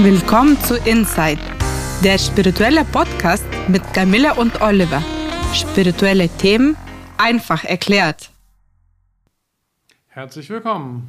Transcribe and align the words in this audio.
Willkommen 0.00 0.56
zu 0.60 0.76
Inside, 0.76 1.40
der 2.04 2.18
spirituelle 2.18 2.84
Podcast 2.84 3.44
mit 3.66 3.82
Camilla 3.92 4.34
und 4.34 4.60
Oliver. 4.60 5.02
Spirituelle 5.52 6.28
Themen 6.28 6.76
einfach 7.16 7.64
erklärt. 7.64 8.30
Herzlich 10.06 10.50
willkommen. 10.50 11.08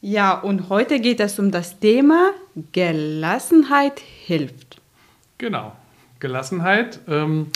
Ja, 0.00 0.40
und 0.40 0.70
heute 0.70 1.00
geht 1.00 1.20
es 1.20 1.38
um 1.38 1.50
das 1.50 1.78
Thema 1.80 2.30
Gelassenheit 2.72 4.00
hilft. 4.00 4.80
Genau. 5.36 5.76
Gelassenheit 6.18 7.00
ähm, 7.06 7.48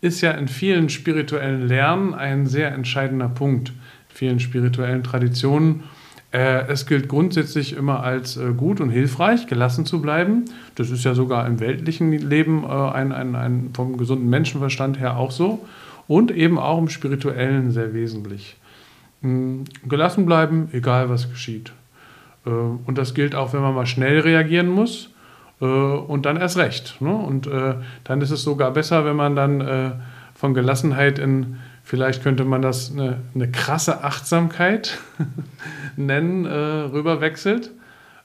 ist 0.00 0.22
ja 0.22 0.32
in 0.32 0.48
vielen 0.48 0.88
spirituellen 0.88 1.68
Lernen 1.68 2.14
ein 2.14 2.48
sehr 2.48 2.72
entscheidender 2.72 3.28
Punkt, 3.28 3.68
in 3.68 3.76
vielen 4.08 4.40
spirituellen 4.40 5.04
Traditionen 5.04 5.84
es 6.32 6.86
gilt 6.86 7.08
grundsätzlich 7.08 7.76
immer 7.76 8.02
als 8.04 8.36
äh, 8.36 8.52
gut 8.52 8.80
und 8.80 8.90
hilfreich, 8.90 9.48
gelassen 9.48 9.84
zu 9.84 10.00
bleiben. 10.00 10.44
Das 10.76 10.90
ist 10.90 11.04
ja 11.04 11.14
sogar 11.14 11.46
im 11.46 11.58
weltlichen 11.58 12.12
Leben 12.12 12.62
äh, 12.64 12.68
ein, 12.68 13.12
ein, 13.12 13.34
ein, 13.34 13.70
vom 13.74 13.96
gesunden 13.96 14.30
Menschenverstand 14.30 15.00
her 15.00 15.16
auch 15.16 15.32
so. 15.32 15.66
Und 16.06 16.30
eben 16.30 16.58
auch 16.58 16.78
im 16.78 16.88
spirituellen 16.88 17.72
sehr 17.72 17.94
wesentlich. 17.94 18.56
Hm, 19.22 19.64
gelassen 19.88 20.26
bleiben, 20.26 20.68
egal 20.72 21.08
was 21.08 21.30
geschieht. 21.30 21.72
und 22.44 22.96
das 22.96 23.12
gilt 23.14 23.34
auch, 23.34 23.52
wenn 23.52 23.60
man 23.60 23.74
mal 23.74 23.86
schnell 23.86 24.20
reagieren 24.20 24.68
muss. 24.68 25.10
und 25.60 26.22
dann 26.24 26.38
erst 26.38 26.56
recht. 26.56 27.00
Ne? 27.00 27.14
Und 27.14 27.48
dann 28.04 28.22
ist 28.22 28.30
es 28.30 28.42
sogar 28.42 28.72
besser, 28.72 29.04
wenn 29.04 29.14
man 29.14 29.36
dann 29.36 30.00
von 30.34 30.54
Gelassenheit 30.54 31.18
in 31.18 31.58
vielleicht 31.90 32.22
könnte 32.22 32.44
man 32.44 32.62
das 32.62 32.92
eine, 32.92 33.18
eine 33.34 33.50
krasse 33.50 34.04
Achtsamkeit 34.04 34.98
nennen, 35.96 36.46
äh, 36.46 36.52
rüberwechselt. 36.52 37.72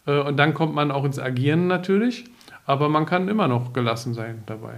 Äh, 0.05 0.19
und 0.19 0.37
dann 0.37 0.53
kommt 0.53 0.75
man 0.75 0.91
auch 0.91 1.03
ins 1.03 1.17
Agieren 1.17 1.65
natürlich, 1.65 2.25
aber 2.67 2.89
man 2.89 3.07
kann 3.07 3.27
immer 3.27 3.47
noch 3.47 3.73
gelassen 3.73 4.13
sein 4.13 4.43
dabei. 4.45 4.75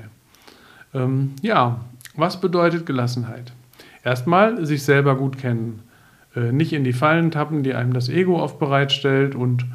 Ähm, 0.94 1.34
ja, 1.42 1.82
was 2.16 2.40
bedeutet 2.40 2.86
Gelassenheit? 2.86 3.52
Erstmal 4.06 4.66
sich 4.66 4.84
selber 4.84 5.18
gut 5.18 5.38
kennen. 5.38 5.84
Äh, 6.34 6.54
nicht 6.54 6.72
in 6.72 6.86
die 6.86 6.94
Fallen 6.94 7.30
tappen, 7.30 7.64
die 7.64 7.74
einem 7.74 7.92
das 7.92 8.08
Ego 8.08 8.42
oft 8.42 8.58
bereitstellt 8.58 9.36
und 9.36 9.66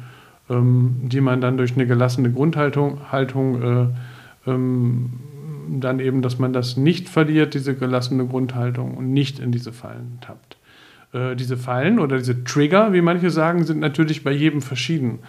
ähm, 0.49 1.01
die 1.03 1.21
man 1.21 1.39
dann 1.39 1.57
durch 1.57 1.75
eine 1.75 1.85
gelassene 1.85 2.31
Grundhaltung 2.31 3.11
Haltung, 3.11 3.61
äh, 3.61 4.49
ähm, 4.49 5.19
dann 5.79 5.99
eben, 5.99 6.21
dass 6.21 6.39
man 6.39 6.53
das 6.53 6.77
nicht 6.77 7.09
verliert, 7.09 7.53
diese 7.53 7.75
gelassene 7.75 8.25
Grundhaltung 8.25 8.95
und 8.95 9.11
nicht 9.11 9.39
in 9.39 9.51
diese 9.51 9.71
Fallen 9.71 10.19
tappt. 10.21 10.57
Äh, 11.13 11.35
diese 11.35 11.57
Fallen 11.57 11.99
oder 11.99 12.17
diese 12.17 12.43
Trigger, 12.43 12.93
wie 12.93 13.01
manche 13.01 13.29
sagen, 13.29 13.63
sind 13.63 13.79
natürlich 13.79 14.23
bei 14.23 14.31
jedem 14.31 14.61
verschieden. 14.61 15.19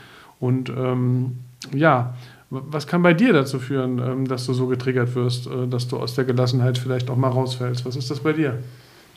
Und 0.41 0.71
ähm, 0.71 1.39
ja, 1.73 2.15
was 2.51 2.87
kann 2.87 3.03
bei 3.03 3.15
dir 3.15 3.33
dazu 3.33 3.59
führen, 3.59 3.99
ähm, 3.99 4.29
dass 4.29 4.47
du 4.47 4.53
so 4.53 4.67
getriggert 4.67 5.15
wirst, 5.15 5.47
äh, 5.47 5.67
dass 5.67 5.89
du 5.89 5.99
aus 5.99 6.15
der 6.15 6.25
Gelassenheit 6.25 6.79
vielleicht 6.79 7.11
auch 7.11 7.17
mal 7.17 7.29
rausfällst? 7.29 7.85
Was 7.85 7.97
ist 7.97 8.11
das 8.11 8.21
bei 8.21 8.33
dir? 8.33 8.59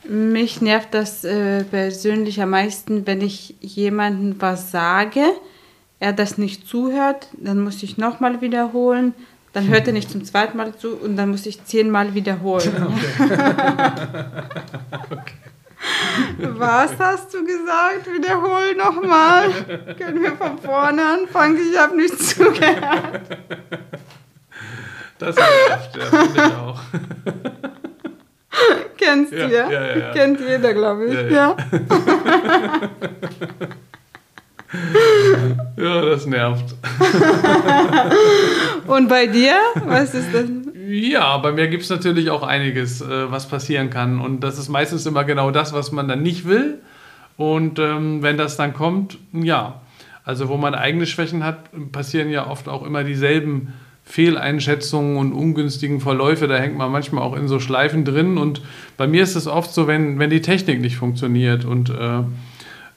Mich 0.08 0.62
nervt 0.62 0.94
das 0.94 1.24
äh, 1.24 1.64
persönlich 1.64 2.42
am 2.42 2.52
meisten, 2.52 3.06
wenn 3.06 3.22
ich 3.22 3.56
jemandem 3.60 4.36
was 4.40 4.72
sage, 4.72 5.22
er 6.00 6.14
das 6.14 6.38
nicht 6.38 6.68
zuhört, 6.68 7.28
dann 7.38 7.62
muss 7.62 7.84
ich 7.84 7.98
nochmal 7.98 8.42
wiederholen, 8.42 9.14
dann 9.54 9.68
hört 9.68 9.88
er 9.88 9.94
nicht 9.94 10.12
zum 10.12 10.24
zweiten 10.24 10.58
Mal 10.58 10.76
zu 10.76 10.96
und 10.96 11.18
dann 11.18 11.30
muss 11.30 11.46
ich 11.46 11.64
zehnmal 11.66 12.14
wiederholen. 12.14 12.72
Okay. 15.10 15.12
okay. 15.12 15.34
Was 16.40 16.92
hast 17.00 17.34
du 17.34 17.46
gesagt? 17.46 18.08
Wiederhol 18.12 18.76
nochmal. 18.76 19.50
Können 19.98 20.22
wir 20.22 20.36
von 20.36 20.58
vorne 20.58 21.02
anfangen? 21.04 21.58
Ich 21.58 21.78
habe 21.78 21.96
nicht 21.96 22.20
zugehört. 22.20 23.22
Das 25.20 25.36
nervt, 25.36 25.96
ja, 25.98 26.06
finde 26.06 26.34
ich 26.36 26.56
auch. 26.56 26.80
Kennst 28.98 29.32
du, 29.32 29.38
ja? 29.38 29.48
ja, 29.48 29.70
ja, 29.70 29.98
ja. 29.98 30.12
Kennt 30.14 30.40
jeder, 30.40 30.74
glaube 30.74 31.06
ich. 31.06 31.32
ja. 31.32 31.56
ja. 35.78 36.02
das 36.02 36.26
nervt. 36.26 36.76
Und 38.88 39.08
bei 39.08 39.28
dir? 39.28 39.56
Was 39.86 40.14
ist 40.14 40.34
das? 40.34 40.46
Ja, 40.90 41.38
bei 41.38 41.52
mir 41.52 41.68
gibt 41.68 41.84
es 41.84 41.90
natürlich 41.90 42.30
auch 42.30 42.44
einiges, 42.44 43.02
äh, 43.02 43.32
was 43.32 43.48
passieren 43.48 43.90
kann. 43.90 44.20
Und 44.20 44.42
das 44.42 44.58
ist 44.58 44.70
meistens 44.70 45.06
immer 45.06 45.24
genau 45.24 45.52
das, 45.52 45.74
was 45.74 45.92
man 45.92 46.08
dann 46.08 46.24
nicht 46.24 46.48
will. 46.48 46.80
Und 47.36 47.80
ähm, 47.80 48.24
wenn 48.24 48.38
das 48.38 48.58
dann 48.58 48.74
kommt, 48.74 49.18
ja. 49.34 49.82
Also 50.24 50.50
wo 50.50 50.58
man 50.58 50.76
eigene 50.76 51.06
Schwächen 51.06 51.44
hat, 51.46 51.70
passieren 51.92 52.30
ja 52.30 52.48
oft 52.48 52.68
auch 52.68 52.86
immer 52.86 53.06
dieselben 53.06 53.74
Fehleinschätzungen 54.04 55.18
und 55.18 55.34
ungünstigen 55.34 56.00
Verläufe. 56.00 56.48
Da 56.48 56.58
hängt 56.58 56.78
man 56.78 56.92
manchmal 56.92 57.24
auch 57.24 57.36
in 57.36 57.48
so 57.48 57.60
Schleifen 57.60 58.06
drin. 58.06 58.38
Und 58.38 58.62
bei 58.96 59.08
mir 59.08 59.24
ist 59.24 59.36
es 59.36 59.48
oft 59.48 59.74
so, 59.74 59.88
wenn, 59.88 60.20
wenn 60.20 60.30
die 60.30 60.42
Technik 60.42 60.82
nicht 60.82 60.98
funktioniert 60.98 61.66
und 61.66 61.90
äh, 61.90 62.24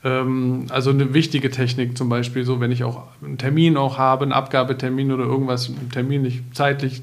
ähm, 0.02 0.66
also 0.70 0.90
eine 0.90 1.12
wichtige 1.14 1.50
Technik 1.50 1.96
zum 1.96 2.08
Beispiel, 2.08 2.44
so 2.44 2.60
wenn 2.60 2.72
ich 2.72 2.84
auch 2.84 3.04
einen 3.22 3.38
Termin 3.38 3.76
auch 3.76 3.98
habe, 3.98 4.22
einen 4.22 4.32
Abgabetermin 4.32 5.12
oder 5.12 5.24
irgendwas, 5.24 5.68
ein 5.68 5.90
Termin 5.90 6.22
nicht 6.22 6.42
zeitlich 6.54 7.02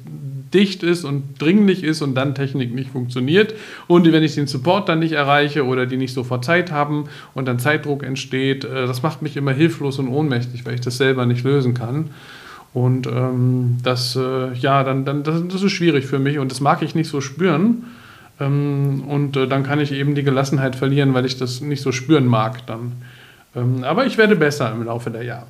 dicht 0.53 0.81
ist 0.81 1.03
und 1.03 1.39
dringlich 1.39 1.83
ist 1.83 2.01
und 2.01 2.15
dann 2.15 2.33
Technik 2.33 2.73
nicht 2.73 2.89
funktioniert 2.89 3.53
und 3.87 4.11
wenn 4.11 4.23
ich 4.23 4.35
den 4.35 4.47
Support 4.47 4.87
dann 4.89 4.99
nicht 4.99 5.11
erreiche 5.11 5.65
oder 5.65 5.85
die 5.85 5.97
nicht 5.97 6.13
sofort 6.13 6.45
Zeit 6.45 6.71
haben 6.71 7.05
und 7.33 7.47
dann 7.47 7.59
Zeitdruck 7.59 8.03
entsteht, 8.03 8.63
äh, 8.63 8.87
das 8.87 9.03
macht 9.03 9.21
mich 9.21 9.37
immer 9.37 9.51
hilflos 9.51 9.99
und 9.99 10.07
ohnmächtig, 10.07 10.65
weil 10.65 10.75
ich 10.75 10.81
das 10.81 10.97
selber 10.97 11.25
nicht 11.25 11.43
lösen 11.43 11.73
kann. 11.73 12.11
Und 12.73 13.07
ähm, 13.07 13.77
das, 13.83 14.15
äh, 14.15 14.53
ja, 14.53 14.83
dann, 14.83 15.03
dann 15.03 15.23
das, 15.23 15.41
das 15.47 15.63
ist 15.63 15.71
schwierig 15.71 16.05
für 16.05 16.19
mich 16.19 16.37
und 16.37 16.51
das 16.51 16.61
mag 16.61 16.81
ich 16.81 16.95
nicht 16.95 17.09
so 17.09 17.21
spüren. 17.21 17.85
Ähm, 18.39 19.03
und 19.07 19.35
äh, 19.37 19.47
dann 19.47 19.63
kann 19.63 19.79
ich 19.79 19.91
eben 19.91 20.15
die 20.15 20.23
Gelassenheit 20.23 20.75
verlieren, 20.75 21.13
weil 21.13 21.25
ich 21.25 21.37
das 21.37 21.61
nicht 21.61 21.81
so 21.81 21.91
spüren 21.91 22.25
mag 22.25 22.65
dann. 22.67 22.93
Ähm, 23.55 23.83
aber 23.83 24.05
ich 24.05 24.17
werde 24.17 24.35
besser 24.35 24.71
im 24.71 24.83
Laufe 24.83 25.09
der 25.09 25.23
Jahre. 25.23 25.47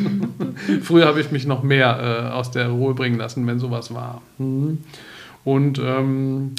Früher 0.82 1.06
habe 1.06 1.20
ich 1.20 1.30
mich 1.30 1.46
noch 1.46 1.62
mehr 1.62 2.28
äh, 2.30 2.32
aus 2.32 2.50
der 2.50 2.68
Ruhe 2.68 2.94
bringen 2.94 3.18
lassen, 3.18 3.46
wenn 3.46 3.58
sowas 3.58 3.94
war. 3.94 4.20
Mhm. 4.38 4.78
Und 5.44 5.78
ähm, 5.78 6.54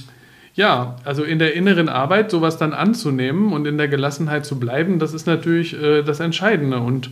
ja, 0.56 0.98
also 1.04 1.24
in 1.24 1.40
der 1.40 1.54
inneren 1.56 1.90
Arbeit 1.90 2.32
sowas 2.32 2.58
dann 2.58 2.74
anzunehmen 2.74 3.54
und 3.54 3.66
in 3.66 3.78
der 3.78 3.88
Gelassenheit 3.88 4.46
zu 4.46 4.60
bleiben, 4.60 5.00
das 5.00 5.14
ist 5.14 5.26
natürlich 5.26 5.80
äh, 5.82 6.04
das 6.04 6.20
Entscheidende. 6.20 6.78
Und 6.78 7.10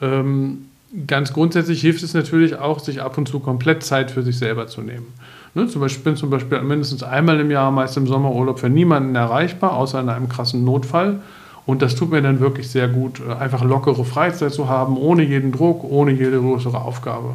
ähm, 0.00 0.66
ganz 1.06 1.32
grundsätzlich 1.32 1.80
hilft 1.80 2.02
es 2.02 2.14
natürlich 2.14 2.56
auch, 2.56 2.78
sich 2.78 3.02
ab 3.02 3.18
und 3.18 3.28
zu 3.28 3.40
komplett 3.40 3.82
Zeit 3.82 4.10
für 4.10 4.22
sich 4.22 4.38
selber 4.38 4.66
zu 4.66 4.82
nehmen. 4.82 5.06
Ne, 5.54 5.66
zum 5.66 5.80
Beispiel, 5.80 5.98
ich 5.98 6.04
bin 6.04 6.16
zum 6.16 6.30
Beispiel 6.30 6.60
mindestens 6.60 7.02
einmal 7.02 7.40
im 7.40 7.50
Jahr, 7.50 7.70
meist 7.70 7.96
im 7.96 8.06
Sommerurlaub, 8.06 8.58
für 8.58 8.68
niemanden 8.68 9.14
erreichbar, 9.14 9.74
außer 9.74 10.00
in 10.00 10.08
einem 10.08 10.28
krassen 10.28 10.64
Notfall. 10.64 11.20
Und 11.66 11.82
das 11.82 11.94
tut 11.94 12.10
mir 12.10 12.22
dann 12.22 12.40
wirklich 12.40 12.70
sehr 12.70 12.88
gut, 12.88 13.20
äh, 13.20 13.34
einfach 13.34 13.62
lockere 13.62 14.04
Freizeit 14.04 14.52
zu 14.52 14.68
haben, 14.68 14.96
ohne 14.96 15.22
jeden 15.22 15.52
Druck, 15.52 15.84
ohne 15.84 16.12
jede 16.12 16.40
größere 16.40 16.80
Aufgabe. 16.80 17.34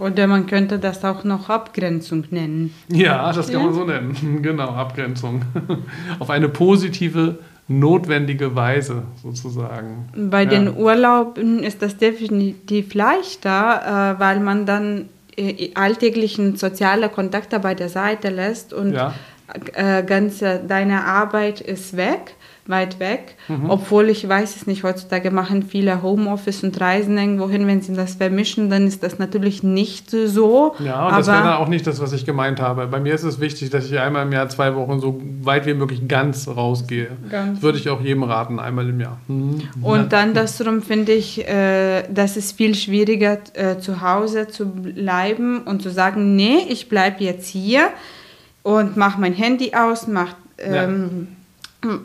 Oder 0.00 0.26
man 0.26 0.46
könnte 0.46 0.78
das 0.78 1.04
auch 1.04 1.24
noch 1.24 1.50
Abgrenzung 1.50 2.24
nennen. 2.30 2.74
Ja, 2.88 3.32
das 3.32 3.52
kann 3.52 3.62
man 3.62 3.74
so 3.74 3.84
nennen. 3.84 4.40
Genau, 4.42 4.70
Abgrenzung. 4.70 5.42
Auf 6.18 6.30
eine 6.30 6.48
positive, 6.48 7.38
notwendige 7.68 8.56
Weise 8.56 9.02
sozusagen. 9.22 10.08
Bei 10.16 10.44
ja. 10.44 10.48
den 10.48 10.74
Urlauben 10.74 11.62
ist 11.62 11.82
das 11.82 11.98
definitiv 11.98 12.94
leichter, 12.94 14.16
äh, 14.16 14.20
weil 14.20 14.40
man 14.40 14.64
dann 14.64 15.02
äh, 15.02 15.02
alltäglichen 15.74 16.56
soziale 16.56 17.08
Kontakte 17.08 17.58
bei 17.58 17.74
der 17.74 17.88
Seite 17.88 18.28
lässt 18.28 18.72
und 18.72 18.92
ja. 18.92 19.14
äh, 19.74 20.02
ganze 20.02 20.60
deine 20.66 21.04
Arbeit 21.04 21.60
ist 21.60 21.96
weg, 21.96 22.34
weit 22.66 23.00
weg. 23.00 23.36
Mhm. 23.48 23.68
Obwohl 23.68 24.08
ich 24.08 24.26
weiß 24.28 24.56
es 24.56 24.66
nicht, 24.66 24.84
heutzutage 24.84 25.30
machen 25.30 25.62
viele 25.62 26.02
Homeoffice 26.02 26.62
und 26.62 26.80
reisen 26.80 27.18
irgendwo 27.18 27.48
hin. 27.48 27.66
Wenn 27.66 27.82
sie 27.82 27.94
das 27.94 28.14
vermischen, 28.14 28.70
dann 28.70 28.86
ist 28.86 29.02
das 29.02 29.18
natürlich 29.18 29.62
nicht 29.62 30.10
so. 30.10 30.74
Ja, 30.78 31.08
und 31.08 31.18
das 31.18 31.26
wäre 31.26 31.42
dann 31.42 31.54
auch 31.54 31.68
nicht 31.68 31.86
das, 31.86 32.00
was 32.00 32.12
ich 32.12 32.24
gemeint 32.24 32.60
habe. 32.60 32.86
Bei 32.86 33.00
mir 33.00 33.14
ist 33.14 33.24
es 33.24 33.40
wichtig, 33.40 33.70
dass 33.70 33.86
ich 33.86 33.98
einmal 33.98 34.26
im 34.26 34.32
Jahr 34.32 34.48
zwei 34.48 34.74
Wochen 34.74 35.00
so 35.00 35.20
weit 35.42 35.66
wie 35.66 35.74
möglich 35.74 36.06
ganz 36.08 36.48
rausgehe. 36.48 37.08
Ganz. 37.30 37.54
Das 37.54 37.62
würde 37.62 37.78
ich 37.78 37.88
auch 37.88 38.00
jedem 38.00 38.22
raten, 38.22 38.58
einmal 38.58 38.88
im 38.88 39.00
Jahr. 39.00 39.18
Mhm. 39.28 39.62
Und 39.82 40.12
dann 40.12 40.34
das 40.34 40.56
darum 40.58 40.82
finde 40.82 41.12
ich, 41.12 41.46
äh, 41.46 42.04
dass 42.08 42.36
es 42.36 42.52
viel 42.52 42.74
schwieriger 42.74 43.38
äh, 43.54 43.78
zu 43.78 44.00
Hause 44.00 44.48
zu 44.48 44.66
bleiben 44.70 45.62
und 45.62 45.82
zu 45.82 45.90
sagen, 45.90 46.36
nee, 46.36 46.58
ich 46.68 46.88
bleibe 46.88 47.24
jetzt 47.24 47.48
hier 47.48 47.88
und 48.62 48.96
mache 48.96 49.20
mein 49.20 49.32
Handy 49.32 49.72
aus, 49.74 50.06
mache 50.06 50.36
ähm, 50.58 51.28
ja 51.30 51.39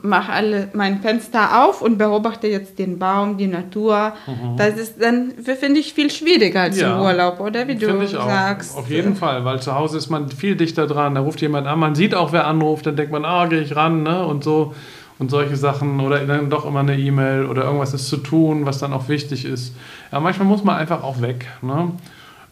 mache 0.01 0.31
alle 0.31 0.69
mein 0.74 1.01
Fenster 1.01 1.66
auf 1.66 1.81
und 1.81 1.98
beobachte 1.98 2.48
jetzt 2.48 2.80
den 2.80 2.98
Baum, 2.98 3.38
die 3.38 3.48
Natur. 3.48 4.13
Mhm. 4.25 4.57
Das 4.57 4.77
ist 4.77 5.01
dann, 5.01 5.33
finde 5.44 5.80
ich, 5.80 5.94
viel 5.94 6.10
schwieriger 6.10 6.62
als 6.62 6.80
ja, 6.80 6.95
im 6.95 7.01
Urlaub, 7.01 7.39
oder 7.39 7.68
wie 7.68 7.75
du 7.75 8.01
ich 8.01 8.12
sagst. 8.12 8.75
Auch. 8.75 8.80
Auf 8.80 8.89
jeden 8.89 9.16
Fall, 9.16 9.44
weil 9.44 9.62
zu 9.62 9.75
Hause 9.75 9.98
ist 9.98 10.10
man 10.10 10.30
viel 10.30 10.56
dichter 10.56 10.88
dran. 10.88 11.16
Da 11.16 11.22
ruft 11.22 11.42
jemand 11.42 11.68
an, 11.68 11.80
man 11.80 11.95
sieht 11.95 12.16
auch, 12.16 12.31
wer 12.31 12.48
anruft, 12.48 12.86
dann 12.86 12.95
denkt 12.95 13.12
man, 13.12 13.25
ah, 13.25 13.45
gehe 13.48 13.62
ich 13.62 13.75
ran, 13.75 14.04
ne? 14.04 14.25
Und 14.25 14.44
so 14.44 14.74
und 15.18 15.31
solche 15.31 15.56
Sachen 15.56 16.00
oder 16.00 16.19
dann 16.25 16.50
doch 16.50 16.66
immer 16.66 16.81
eine 16.81 16.98
E-Mail 16.98 17.45
oder 17.45 17.63
irgendwas 17.63 17.94
ist 17.94 18.10
zu 18.10 18.18
tun, 18.18 18.66
was 18.66 18.80
dann 18.80 18.94
auch 18.94 19.07
wichtig 19.07 19.45
ist. 19.45 19.74
Ja, 20.12 20.19
manchmal 20.19 20.48
muss 20.48 20.63
man 20.63 20.75
einfach 20.75 21.04
auch 21.04 21.22
weg. 21.22 21.48
Ne? 21.62 21.92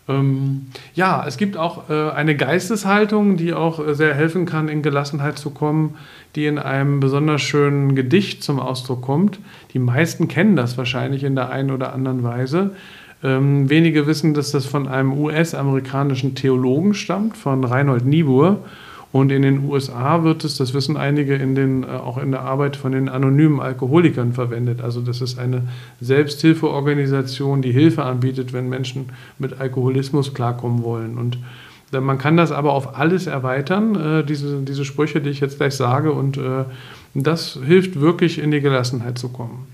Ähm, 0.09 0.67
ja, 0.93 1.23
es 1.25 1.37
gibt 1.37 1.55
auch 1.55 1.89
äh, 1.89 2.09
eine 2.11 2.35
Geisteshaltung, 2.35 3.37
die 3.37 3.53
auch 3.53 3.85
äh, 3.85 3.95
sehr 3.95 4.13
helfen 4.13 4.45
kann, 4.45 4.67
in 4.67 4.81
Gelassenheit 4.81 5.37
zu 5.37 5.51
kommen, 5.51 5.95
die 6.35 6.45
in 6.45 6.59
einem 6.59 6.99
besonders 6.99 7.41
schönen 7.41 7.95
Gedicht 7.95 8.43
zum 8.43 8.59
Ausdruck 8.59 9.01
kommt. 9.01 9.39
Die 9.73 9.79
meisten 9.79 10.27
kennen 10.27 10.55
das 10.55 10.77
wahrscheinlich 10.77 11.23
in 11.23 11.35
der 11.35 11.51
einen 11.51 11.71
oder 11.71 11.93
anderen 11.93 12.23
Weise. 12.23 12.71
Ähm, 13.23 13.69
wenige 13.69 14.05
wissen, 14.05 14.33
dass 14.33 14.51
das 14.51 14.65
von 14.65 14.87
einem 14.89 15.13
US-amerikanischen 15.13 16.35
Theologen 16.35 16.93
stammt, 16.93 17.37
von 17.37 17.63
Reinhold 17.63 18.05
Niebuhr. 18.05 18.59
Und 19.13 19.31
in 19.31 19.43
den 19.43 19.69
USA 19.69 20.23
wird 20.23 20.43
es, 20.43 20.57
das 20.57 20.73
wissen 20.73 20.97
einige, 20.97 21.35
in 21.35 21.53
den, 21.53 21.83
äh, 21.83 21.85
auch 21.85 22.17
in 22.17 22.31
der 22.31 22.41
Arbeit 22.41 22.75
von 22.75 22.93
den 22.93 23.07
anonymen 23.07 23.59
Alkoholikern 23.59 24.33
verwendet. 24.33 24.81
Also 24.81 25.01
das 25.01 25.21
ist 25.21 25.37
eine 25.37 25.67
Selbsthilfeorganisation, 26.01 27.61
die 27.61 27.71
Hilfe 27.71 28.03
anbietet, 28.03 28.53
wenn 28.53 28.69
Menschen 28.69 29.09
mit 29.37 29.61
Alkoholismus 29.61 30.33
klarkommen 30.33 30.81
wollen. 30.81 31.19
Und 31.19 31.37
äh, 31.91 31.99
man 31.99 32.17
kann 32.17 32.37
das 32.37 32.51
aber 32.51 32.73
auf 32.73 32.97
alles 32.97 33.27
erweitern, 33.27 33.95
äh, 33.95 34.23
diese, 34.25 34.61
diese 34.63 34.83
Sprüche, 34.83 35.21
die 35.21 35.29
ich 35.29 35.41
jetzt 35.41 35.57
gleich 35.57 35.75
sage. 35.75 36.11
Und 36.11 36.39
das 37.13 37.59
hilft 37.63 38.01
wirklich, 38.01 38.39
in 38.39 38.49
die 38.49 38.61
Gelassenheit 38.61 39.19
zu 39.19 39.29
kommen. 39.29 39.67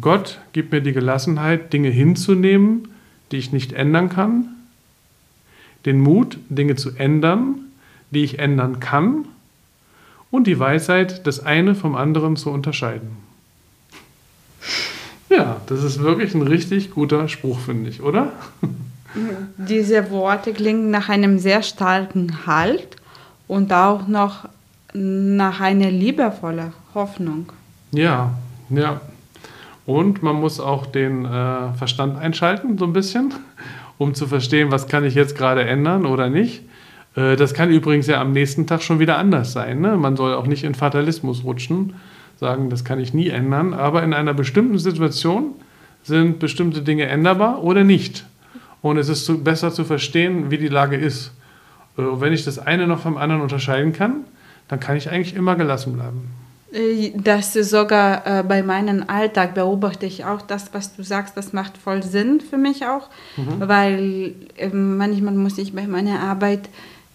Gott 0.00 0.40
gibt 0.52 0.72
mir 0.72 0.80
die 0.80 0.92
Gelassenheit, 0.92 1.72
Dinge 1.72 1.90
hinzunehmen, 1.90 2.88
die 3.30 3.36
ich 3.36 3.52
nicht 3.52 3.72
ändern 3.72 4.08
kann, 4.08 4.48
den 5.86 6.00
Mut, 6.00 6.38
Dinge 6.48 6.74
zu 6.74 6.90
ändern, 6.96 7.60
die 8.12 8.24
ich 8.24 8.38
ändern 8.38 8.80
kann, 8.80 9.26
und 10.32 10.46
die 10.46 10.58
Weisheit, 10.58 11.26
das 11.26 11.44
eine 11.44 11.74
vom 11.76 11.94
anderen 11.94 12.36
zu 12.36 12.50
unterscheiden. 12.50 13.10
Ja, 15.28 15.60
das 15.66 15.84
ist 15.84 16.00
wirklich 16.02 16.34
ein 16.34 16.42
richtig 16.42 16.90
guter 16.90 17.28
Spruch, 17.28 17.60
finde 17.60 17.90
ich, 17.90 18.02
oder? 18.02 18.32
Diese 19.58 20.10
Worte 20.10 20.54
klingen 20.54 20.90
nach 20.90 21.10
einem 21.10 21.38
sehr 21.38 21.62
starken 21.62 22.46
Halt 22.46 22.96
und 23.46 23.72
auch 23.72 24.08
noch 24.08 24.48
nach 24.94 25.60
einer 25.60 25.90
liebevollen 25.90 26.72
Hoffnung. 26.94 27.52
Ja, 27.92 28.32
ja. 28.70 29.00
Und 29.84 30.22
man 30.22 30.36
muss 30.36 30.60
auch 30.60 30.86
den 30.86 31.26
äh, 31.26 31.74
Verstand 31.74 32.16
einschalten, 32.16 32.78
so 32.78 32.86
ein 32.86 32.92
bisschen, 32.92 33.34
um 33.98 34.14
zu 34.14 34.26
verstehen, 34.26 34.70
was 34.70 34.86
kann 34.86 35.04
ich 35.04 35.14
jetzt 35.14 35.36
gerade 35.36 35.64
ändern 35.64 36.06
oder 36.06 36.30
nicht. 36.30 36.62
Äh, 37.16 37.36
das 37.36 37.54
kann 37.54 37.70
übrigens 37.70 38.06
ja 38.06 38.20
am 38.20 38.32
nächsten 38.32 38.66
Tag 38.66 38.82
schon 38.82 38.98
wieder 38.98 39.18
anders 39.18 39.52
sein. 39.52 39.80
Ne? 39.80 39.96
Man 39.96 40.16
soll 40.16 40.34
auch 40.34 40.46
nicht 40.46 40.64
in 40.64 40.74
Fatalismus 40.74 41.44
rutschen, 41.44 41.94
sagen, 42.38 42.70
das 42.70 42.84
kann 42.84 43.00
ich 43.00 43.14
nie 43.14 43.28
ändern. 43.28 43.74
Aber 43.74 44.02
in 44.02 44.14
einer 44.14 44.34
bestimmten 44.34 44.78
Situation 44.78 45.54
sind 46.02 46.38
bestimmte 46.38 46.82
Dinge 46.82 47.06
änderbar 47.06 47.62
oder 47.62 47.84
nicht. 47.84 48.24
Und 48.80 48.96
es 48.96 49.08
ist 49.08 49.24
zu, 49.24 49.42
besser 49.42 49.72
zu 49.72 49.84
verstehen, 49.84 50.50
wie 50.50 50.58
die 50.58 50.68
Lage 50.68 50.96
ist. 50.96 51.32
Äh, 51.96 52.02
wenn 52.02 52.32
ich 52.32 52.44
das 52.44 52.58
eine 52.58 52.86
noch 52.86 53.00
vom 53.00 53.16
anderen 53.16 53.42
unterscheiden 53.42 53.92
kann, 53.92 54.24
dann 54.68 54.80
kann 54.80 54.96
ich 54.96 55.10
eigentlich 55.10 55.34
immer 55.34 55.56
gelassen 55.56 55.92
bleiben. 55.94 56.30
Äh, 56.72 57.12
das 57.14 57.52
sogar 57.52 58.26
äh, 58.26 58.42
bei 58.42 58.62
meinem 58.62 59.04
Alltag 59.06 59.54
beobachte 59.54 60.06
ich 60.06 60.24
auch 60.24 60.42
das, 60.42 60.72
was 60.72 60.96
du 60.96 61.02
sagst, 61.02 61.36
das 61.36 61.52
macht 61.52 61.76
voll 61.76 62.02
Sinn 62.02 62.40
für 62.40 62.56
mich 62.56 62.86
auch, 62.86 63.08
mhm. 63.36 63.68
weil 63.68 64.34
äh, 64.56 64.68
manchmal 64.68 65.34
muss 65.34 65.58
ich 65.58 65.74
bei 65.74 65.86
meiner 65.86 66.20
Arbeit 66.20 66.68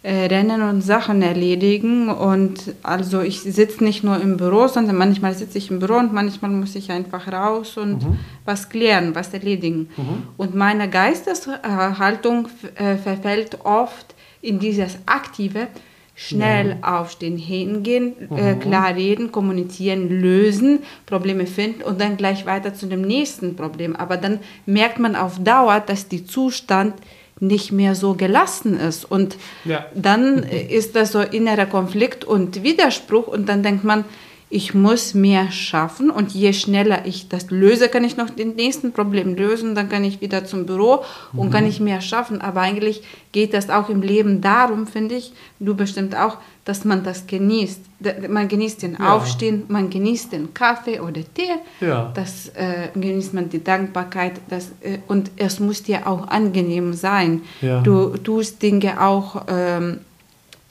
rennen 0.04 0.62
und 0.62 0.82
Sachen 0.82 1.22
erledigen 1.22 2.10
und 2.10 2.76
also 2.84 3.22
ich 3.22 3.42
sitze 3.42 3.84
nicht 3.84 4.04
nur 4.04 4.22
im 4.22 4.38
Büro, 4.38 4.68
sondern 4.68 4.96
manchmal 4.96 5.34
sitze 5.34 5.58
ich 5.58 5.72
im 5.72 5.80
Büro 5.80 5.96
und 5.96 6.14
manchmal 6.14 6.52
muss 6.52 6.76
ich 6.76 6.92
einfach 6.92 7.32
raus 7.32 7.78
und 7.78 8.04
mhm. 8.04 8.20
was 8.46 8.70
klären, 8.70 9.16
was 9.16 9.34
erledigen. 9.34 9.90
Mhm. 9.98 10.24
Und 10.38 10.56
meine 10.56 10.90
Geisteshaltung 10.90 12.48
äh, 12.76 12.96
verfällt 12.96 13.66
oft 13.66 14.16
in 14.42 14.60
dieses 14.60 14.98
aktive, 15.08 15.68
schnell 16.16 16.78
ja. 16.82 17.00
aufstehen, 17.00 17.38
hingehen, 17.38 18.14
äh, 18.36 18.56
mhm. 18.56 18.60
klar 18.60 18.96
reden, 18.96 19.32
kommunizieren, 19.32 20.10
lösen, 20.10 20.80
Probleme 21.06 21.46
finden 21.48 21.84
und 21.84 22.00
dann 22.00 22.18
gleich 22.18 22.46
weiter 22.46 22.74
zu 22.74 22.88
dem 22.88 23.02
nächsten 23.02 23.56
Problem. 23.56 23.96
Aber 23.96 24.18
dann 24.18 24.40
merkt 24.66 25.00
man 25.00 25.16
auf 25.16 25.44
Dauer, 25.44 25.80
dass 25.80 26.08
der 26.08 26.26
Zustand 26.26 26.94
nicht 27.40 27.72
mehr 27.72 27.96
so 27.96 28.14
gelassen 28.14 28.80
ist. 28.80 29.10
Und 29.10 29.38
ja. 29.66 29.86
dann 29.94 30.44
ist 30.44 30.96
das 30.96 31.12
so 31.12 31.22
innerer 31.22 31.66
Konflikt 31.66 32.24
und 32.26 32.64
Widerspruch 32.64 33.28
und 33.28 33.48
dann 33.48 33.64
denkt 33.64 33.84
man, 33.84 34.06
ich 34.50 34.74
muss 34.74 35.14
mehr 35.14 35.52
schaffen 35.52 36.10
und 36.10 36.32
je 36.32 36.54
schneller 36.54 37.06
ich 37.06 37.28
das 37.28 37.52
löse, 37.52 37.90
kann 37.90 38.06
ich 38.06 38.16
noch 38.16 38.30
den 38.30 38.56
nächsten 38.56 38.94
Problem 38.94 39.36
lösen, 39.36 39.76
dann 39.76 39.90
kann 39.90 40.06
ich 40.06 40.22
wieder 40.22 40.46
zum 40.46 40.66
Büro 40.66 41.04
und 41.34 41.48
mhm. 41.48 41.52
kann 41.52 41.66
ich 41.66 41.82
mehr 41.82 42.00
schaffen. 42.00 42.40
Aber 42.40 42.62
eigentlich 42.62 43.04
geht 43.34 43.54
das 43.54 43.70
auch 43.70 43.90
im 43.90 44.02
Leben 44.02 44.40
darum, 44.40 44.88
finde 44.88 45.16
ich, 45.16 45.34
du 45.60 45.76
bestimmt 45.76 46.16
auch, 46.16 46.38
dass 46.64 46.86
man 46.86 47.04
das 47.04 47.28
genießt. 47.28 47.82
Man 48.30 48.48
genießt 48.48 48.84
den 48.84 48.98
ja. 49.00 49.16
Aufstehen, 49.16 49.64
man 49.68 49.90
genießt 49.90 50.32
den 50.32 50.54
Kaffee 50.54 51.02
oder 51.02 51.22
Tee, 51.34 51.56
ja. 51.82 52.12
das 52.14 52.50
äh, 52.50 52.90
genießt 52.94 53.34
man 53.34 53.50
die 53.50 53.64
Dankbarkeit 53.64 54.40
das, 54.50 54.72
äh, 54.82 55.00
und 55.08 55.32
es 55.36 55.60
muss 55.60 55.84
dir 55.84 56.08
auch 56.08 56.28
angenehm 56.30 56.94
sein. 56.94 57.42
Ja. 57.62 57.82
Du 57.82 58.16
tust 58.18 58.62
Dinge 58.62 59.02
auch 59.02 59.44
ähm, 59.50 60.00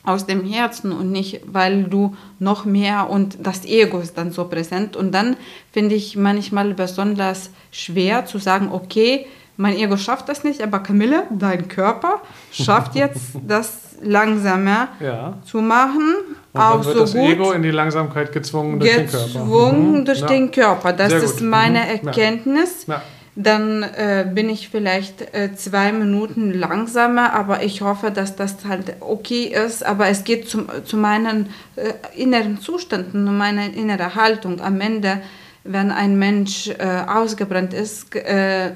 aus 0.07 0.25
dem 0.25 0.45
Herzen 0.45 0.93
und 0.93 1.11
nicht, 1.11 1.43
weil 1.47 1.85
du 1.85 2.17
noch 2.39 2.65
mehr 2.65 3.11
und 3.11 3.39
das 3.43 3.67
Ego 3.67 3.99
ist 3.99 4.17
dann 4.17 4.31
so 4.31 4.45
präsent. 4.45 4.97
Und 4.97 5.13
dann 5.13 5.37
finde 5.73 5.97
ich 5.97 6.17
manchmal 6.17 6.73
besonders 6.75 7.51
schwer 7.71 8.25
zu 8.25 8.39
sagen, 8.39 8.71
okay, 8.73 9.27
mein 9.57 9.77
Ego 9.77 9.97
schafft 9.97 10.29
das 10.29 10.45
nicht, 10.45 10.63
aber 10.63 10.79
Camille, 10.79 11.25
dein 11.31 11.67
Körper 11.69 12.23
schafft 12.53 12.95
jetzt 12.95 13.33
das 13.47 13.97
langsamer 14.03 14.89
ja. 15.01 15.39
zu 15.45 15.59
machen. 15.61 16.15
Und 16.53 16.61
auch 16.61 16.85
wird 16.85 16.95
so 16.95 17.01
das 17.01 17.13
gut 17.13 17.31
Ego 17.31 17.53
in 17.53 17.63
die 17.63 17.71
Langsamkeit 17.71 18.33
gezwungen 18.33 18.79
durch 18.79 18.95
den 18.95 19.09
Körper. 19.09 19.25
Gezwungen 19.27 19.93
mhm. 19.93 20.05
durch 20.05 20.21
ja. 20.21 20.27
den 20.27 20.51
Körper. 20.51 20.93
Das 20.93 21.13
ist 21.13 21.41
meine 21.41 21.81
mhm. 21.81 22.07
Erkenntnis. 22.07 22.87
Ja 22.87 23.03
dann 23.37 23.83
äh, 23.83 24.27
bin 24.35 24.49
ich 24.49 24.71
vielleicht 24.71 25.35
äh, 25.35 25.55
zwei 25.55 25.93
Minuten 25.93 26.55
langsamer, 26.55 27.35
aber 27.35 27.63
ich 27.63 27.83
hoffe, 27.83 28.11
dass 28.11 28.35
das 28.35 28.65
halt 28.67 28.97
okay 29.01 29.45
ist. 29.55 29.85
Aber 29.85 30.09
es 30.09 30.25
geht 30.25 30.49
zum, 30.49 30.69
zu 30.85 30.97
meinen 30.97 31.51
äh, 31.77 31.93
inneren 32.17 32.59
Zuständen, 32.61 33.29
um 33.29 33.37
meine 33.37 33.69
innere 33.75 34.15
Haltung. 34.15 34.63
Am 34.63 34.81
Ende, 34.81 35.21
wenn 35.65 35.91
ein 35.91 36.19
Mensch 36.19 36.69
äh, 36.69 37.03
ausgebrannt 37.07 37.75
ist, 37.75 38.17
äh, 38.17 38.73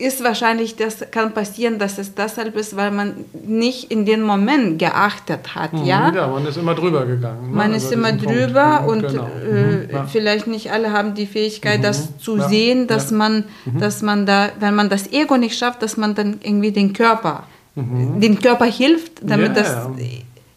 ist 0.00 0.24
wahrscheinlich, 0.24 0.76
das 0.76 1.10
kann 1.10 1.32
passieren, 1.32 1.78
dass 1.78 1.98
es 1.98 2.14
deshalb 2.14 2.56
ist, 2.56 2.74
weil 2.76 2.90
man 2.90 3.24
nicht 3.46 3.90
in 3.90 4.06
den 4.06 4.22
Moment 4.22 4.78
geachtet 4.78 5.54
hat. 5.54 5.74
Mhm, 5.74 5.84
ja? 5.84 6.12
ja, 6.12 6.26
man 6.26 6.46
ist 6.46 6.56
immer 6.56 6.74
drüber 6.74 7.04
gegangen. 7.04 7.50
Ne? 7.50 7.56
Man 7.56 7.74
ist 7.74 7.92
immer 7.92 8.12
drüber 8.12 8.84
Punkt. 8.86 9.04
und 9.04 9.10
genau. 9.12 9.28
äh, 9.44 9.52
mhm, 9.52 9.90
ja. 9.92 10.04
vielleicht 10.04 10.46
nicht 10.46 10.72
alle 10.72 10.92
haben 10.92 11.14
die 11.14 11.26
Fähigkeit, 11.26 11.78
mhm, 11.78 11.82
das 11.82 12.18
zu 12.18 12.38
ja. 12.38 12.48
sehen, 12.48 12.86
dass, 12.86 13.10
man, 13.10 13.44
mhm. 13.66 13.78
dass 13.78 14.00
man 14.00 14.24
da, 14.24 14.48
wenn 14.58 14.74
man 14.74 14.88
das 14.88 15.12
Ego 15.12 15.36
nicht 15.36 15.58
schafft, 15.58 15.82
dass 15.82 15.96
man 15.96 16.14
dann 16.14 16.40
irgendwie 16.42 16.72
den 16.72 16.94
Körper, 16.94 17.44
mhm. 17.74 18.20
den 18.20 18.40
Körper 18.40 18.64
hilft, 18.64 19.20
damit 19.22 19.54
das 19.54 19.86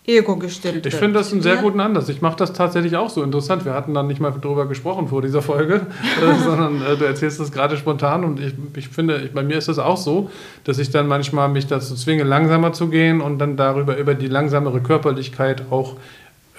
Ego 0.05 0.36
gestellt 0.36 0.86
Ich 0.86 0.95
finde 0.95 1.19
das 1.19 1.31
einen 1.31 1.41
sehr 1.41 1.55
ja. 1.55 1.62
guten 1.62 1.79
Ansatz. 1.79 2.10
Ich 2.10 2.22
mache 2.22 2.36
das 2.36 2.51
tatsächlich 2.51 2.98
auch 2.98 3.10
so 3.10 3.24
interessant. 3.24 3.63
Wir 3.63 3.74
hatten 3.74 3.93
dann 3.93 4.07
nicht 4.07 4.19
mal 4.19 4.31
drüber 4.31 4.67
gesprochen 4.67 5.07
vor 5.07 5.22
dieser 5.22 5.41
Folge, 5.41 5.75
äh, 6.22 6.43
sondern 6.43 6.81
äh, 6.81 6.98
du 6.98 7.05
erzählst 7.05 7.39
das 7.39 7.53
gerade 7.53 7.77
spontan 7.77 8.25
und 8.25 8.39
ich, 8.39 8.53
ich 8.75 8.89
finde, 8.89 9.17
ich, 9.17 9.31
bei 9.31 9.43
mir 9.43 9.57
ist 9.57 9.69
das 9.69 9.79
auch 9.79 9.95
so, 9.95 10.29
dass 10.65 10.77
ich 10.77 10.89
dann 10.89 11.07
manchmal 11.07 11.48
mich 11.48 11.67
dazu 11.67 11.95
zwinge, 11.95 12.24
langsamer 12.24 12.74
zu 12.74 12.89
gehen 12.89 13.22
und 13.22 13.39
dann 13.39 13.55
darüber 13.55 13.98
über 13.98 14.13
die 14.13 14.27
langsamere 14.27 14.81
Körperlichkeit 14.81 15.63
auch 15.69 15.95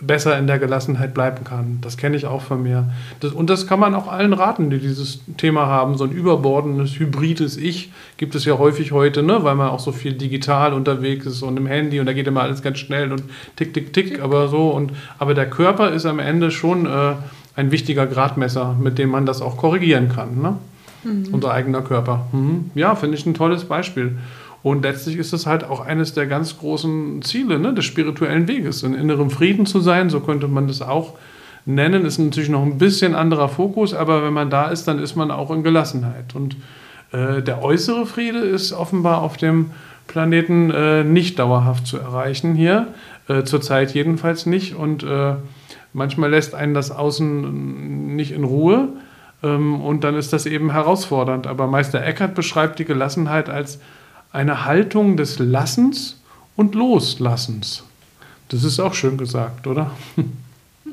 besser 0.07 0.39
in 0.39 0.47
der 0.47 0.59
Gelassenheit 0.59 1.15
bleiben 1.15 1.45
kann. 1.45 1.79
Das 1.81 1.97
kenne 1.97 2.17
ich 2.17 2.27
auch 2.27 2.43
von 2.43 2.63
mir. 2.63 2.91
Das, 3.21 3.33
und 3.33 3.51
das 3.51 3.67
kann 3.67 3.81
man 3.81 3.95
auch 3.95 4.09
allen 4.09 4.33
raten, 4.33 4.71
die 4.71 4.79
dieses 4.79 5.21
Thema 5.37 5.67
haben. 5.67 5.97
So 5.97 6.05
ein 6.05 6.13
überbordendes, 6.13 6.99
hybrides 6.99 7.57
Ich 7.57 7.93
gibt 8.17 8.35
es 8.35 8.45
ja 8.45 8.59
häufig 8.59 8.93
heute, 8.93 9.23
ne? 9.23 9.45
weil 9.45 9.55
man 9.55 9.69
auch 9.69 9.81
so 9.81 9.93
viel 9.93 10.13
digital 10.13 10.73
unterwegs 10.73 11.27
ist 11.27 11.43
und 11.43 11.57
im 11.57 11.67
Handy 11.67 12.01
und 12.01 12.07
da 12.07 12.13
geht 12.13 12.27
immer 12.27 12.43
alles 12.43 12.63
ganz 12.63 12.79
schnell 12.79 13.13
und 13.13 13.23
tick, 13.57 13.75
tick, 13.75 13.93
tick, 13.93 14.21
aber 14.21 14.49
so. 14.49 14.71
Und, 14.71 14.93
aber 15.19 15.35
der 15.35 15.49
Körper 15.49 15.91
ist 15.91 16.07
am 16.07 16.19
Ende 16.19 16.51
schon 16.51 16.87
äh, 16.87 17.15
ein 17.57 17.71
wichtiger 17.71 18.07
Gradmesser, 18.07 18.77
mit 18.81 18.99
dem 18.99 19.11
man 19.11 19.27
das 19.27 19.43
auch 19.43 19.57
korrigieren 19.57 20.09
kann. 20.09 20.41
Ne? 20.41 20.57
Mhm. 21.05 21.33
Unser 21.33 21.53
eigener 21.53 21.83
Körper. 21.83 22.27
Mhm. 22.33 22.71
Ja, 22.75 22.95
finde 22.95 23.17
ich 23.17 23.27
ein 23.27 23.35
tolles 23.35 23.65
Beispiel. 23.65 24.19
Und 24.65 24.83
letztlich 24.83 25.19
ist 25.19 25.35
es 25.35 25.45
halt 25.45 25.63
auch 25.63 25.81
eines 25.81 26.15
der 26.15 26.27
ganz 26.27 26.59
großen 26.59 27.21
Ziele 27.21 27.59
ne, 27.59 27.75
des 27.75 27.85
spirituellen 27.85 28.49
Weges, 28.49 28.83
in 28.83 28.95
innerem 28.95 29.29
Frieden 29.29 29.67
zu 29.67 29.81
sein, 29.81 30.09
so 30.09 30.21
könnte 30.21 30.49
man 30.49 30.69
das 30.69 30.81
auch 30.81 31.19
nennen. 31.67 32.07
Ist 32.07 32.17
natürlich 32.17 32.49
noch 32.49 32.63
ein 32.63 32.79
bisschen 32.79 33.15
anderer 33.15 33.51
Fokus, 33.51 33.93
aber 33.93 34.25
wenn 34.25 34.33
man 34.33 34.49
da 34.49 34.71
ist, 34.71 34.89
dann 34.89 34.99
ist 34.99 35.17
man 35.17 35.31
auch 35.31 35.51
in 35.51 35.65
Gelassenheit. 35.65 36.35
Und 36.35 36.57
äh, 37.13 37.43
der 37.43 37.63
äußere 37.63 38.07
Friede 38.07 38.39
ist 38.39 38.73
offenbar 38.73 39.21
auf 39.21 39.37
dem 39.37 39.71
Planeten 40.07 40.71
äh, 40.71 41.05
nicht 41.05 41.39
dauerhaft 41.39 41.87
zu 41.87 41.99
erreichen 41.99 42.55
hier, 42.55 42.87
äh, 43.29 43.43
zurzeit 43.43 43.93
jedenfalls 43.93 44.47
nicht. 44.47 44.77
Und 44.77 45.03
äh, 45.03 45.35
manchmal 45.93 46.31
lässt 46.31 46.55
einen 46.55 46.73
das 46.73 46.91
Außen 46.91 48.17
nicht 48.17 48.33
in 48.33 48.45
Ruhe. 48.45 48.89
Ähm, 49.43 49.83
und 49.83 50.05
dann 50.05 50.15
ist 50.15 50.33
das 50.33 50.47
eben 50.47 50.73
herausfordernd. 50.73 51.47
Aber 51.47 51.67
Meister 51.67 52.03
Eckhart 52.03 52.35
beschreibt 52.35 52.79
die 52.79 52.87
Gelassenheit 52.87 53.51
als 53.51 53.79
eine 54.35 54.65
Haltung 54.65 55.17
des 55.17 55.39
Lassens 55.39 56.21
und 56.57 56.75
Loslassens. 56.75 57.85
Das 58.49 58.65
ist 58.65 58.81
auch 58.81 58.93
schön 58.93 59.17
gesagt, 59.17 59.67
oder? 59.67 59.93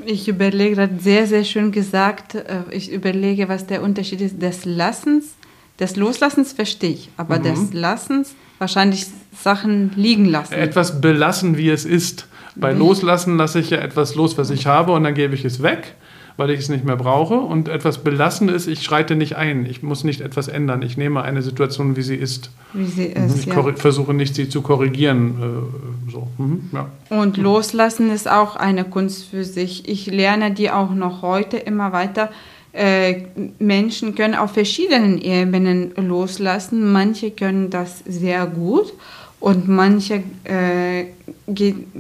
Ich 0.05 0.27
überlege, 0.27 0.75
gerade 0.77 0.99
sehr, 0.99 1.27
sehr 1.27 1.43
schön 1.43 1.71
gesagt. 1.71 2.35
Äh, 2.35 2.63
ich 2.71 2.91
überlege, 2.91 3.49
was 3.49 3.67
der 3.67 3.83
Unterschied 3.83 4.21
ist 4.21 4.41
des 4.41 4.65
Lassens. 4.65 5.33
Des 5.79 5.95
Loslassens 5.95 6.53
verstehe 6.53 6.91
ich, 6.91 7.09
aber 7.17 7.39
mhm. 7.39 7.43
des 7.43 7.73
Lassens 7.73 8.33
wahrscheinlich 8.57 9.07
Sachen 9.35 9.91
liegen 9.95 10.25
lassen. 10.25 10.53
Etwas 10.53 11.01
belassen, 11.01 11.57
wie 11.57 11.69
es 11.69 11.85
ist. 11.85 12.27
Bei 12.55 12.73
Loslassen 12.73 13.37
lasse 13.37 13.59
ich 13.59 13.69
ja 13.69 13.77
etwas 13.77 14.15
los, 14.15 14.37
was 14.37 14.49
ich 14.49 14.67
habe, 14.67 14.91
und 14.91 15.03
dann 15.03 15.13
gebe 15.13 15.35
ich 15.35 15.45
es 15.45 15.61
weg 15.61 15.95
weil 16.37 16.49
ich 16.49 16.59
es 16.59 16.69
nicht 16.69 16.85
mehr 16.85 16.95
brauche. 16.95 17.35
Und 17.35 17.67
etwas 17.67 17.99
belassen 17.99 18.49
ist, 18.49 18.67
ich 18.67 18.83
schreite 18.83 19.15
nicht 19.15 19.35
ein. 19.35 19.65
Ich 19.65 19.83
muss 19.83 20.03
nicht 20.03 20.21
etwas 20.21 20.47
ändern. 20.47 20.81
Ich 20.81 20.97
nehme 20.97 21.21
eine 21.21 21.41
Situation, 21.41 21.95
wie 21.95 22.01
sie 22.01 22.15
ist. 22.15 22.51
Wie 22.73 22.85
sie 22.85 23.05
ist. 23.05 23.39
Ich 23.39 23.45
ja. 23.45 23.73
versuche 23.73 24.13
nicht, 24.13 24.35
sie 24.35 24.49
zu 24.49 24.61
korrigieren. 24.61 25.69
Äh, 26.07 26.11
so. 26.11 26.27
Mhm, 26.37 26.69
ja. 26.73 26.89
Und 27.09 27.37
loslassen 27.37 28.11
ist 28.11 28.29
auch 28.29 28.55
eine 28.55 28.83
Kunst 28.83 29.25
für 29.25 29.43
sich. 29.43 29.87
Ich 29.87 30.07
lerne 30.07 30.51
die 30.51 30.71
auch 30.71 30.91
noch 30.91 31.21
heute 31.21 31.57
immer 31.57 31.91
weiter. 31.93 32.29
Äh, 32.73 33.23
Menschen 33.59 34.15
können 34.15 34.35
auf 34.35 34.51
verschiedenen 34.51 35.21
Ebenen 35.21 35.91
loslassen. 35.95 36.91
Manche 36.91 37.31
können 37.31 37.69
das 37.69 37.99
sehr 38.05 38.45
gut 38.45 38.93
und 39.41 39.67
manche 39.67 40.23
äh, 40.43 41.07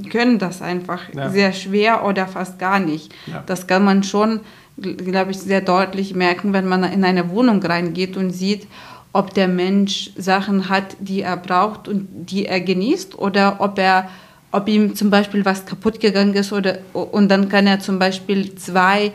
können 0.09 0.37
das 0.37 0.61
einfach 0.61 1.01
ja. 1.13 1.29
sehr 1.29 1.51
schwer 1.51 2.05
oder 2.05 2.27
fast 2.27 2.59
gar 2.59 2.79
nicht. 2.79 3.11
Ja. 3.25 3.43
Das 3.47 3.65
kann 3.65 3.83
man 3.83 4.03
schon, 4.03 4.41
glaube 4.77 5.31
ich, 5.31 5.39
sehr 5.39 5.61
deutlich 5.61 6.13
merken, 6.13 6.53
wenn 6.53 6.67
man 6.67 6.83
in 6.83 7.03
eine 7.03 7.29
Wohnung 7.31 7.61
reingeht 7.61 8.15
und 8.15 8.29
sieht, 8.29 8.67
ob 9.11 9.33
der 9.33 9.47
Mensch 9.47 10.11
Sachen 10.15 10.69
hat, 10.69 10.95
die 10.99 11.23
er 11.23 11.35
braucht 11.35 11.87
und 11.87 12.07
die 12.11 12.45
er 12.45 12.61
genießt 12.61 13.17
oder 13.19 13.57
ob 13.59 13.77
er 13.77 14.09
ob 14.53 14.67
ihm 14.67 14.95
zum 14.95 15.09
Beispiel 15.09 15.45
was 15.45 15.65
kaputt 15.65 16.01
gegangen 16.01 16.33
ist 16.33 16.51
oder 16.51 16.79
und 16.93 17.29
dann 17.29 17.47
kann 17.47 17.67
er 17.67 17.79
zum 17.79 17.99
Beispiel 17.99 18.53
zwei 18.55 19.13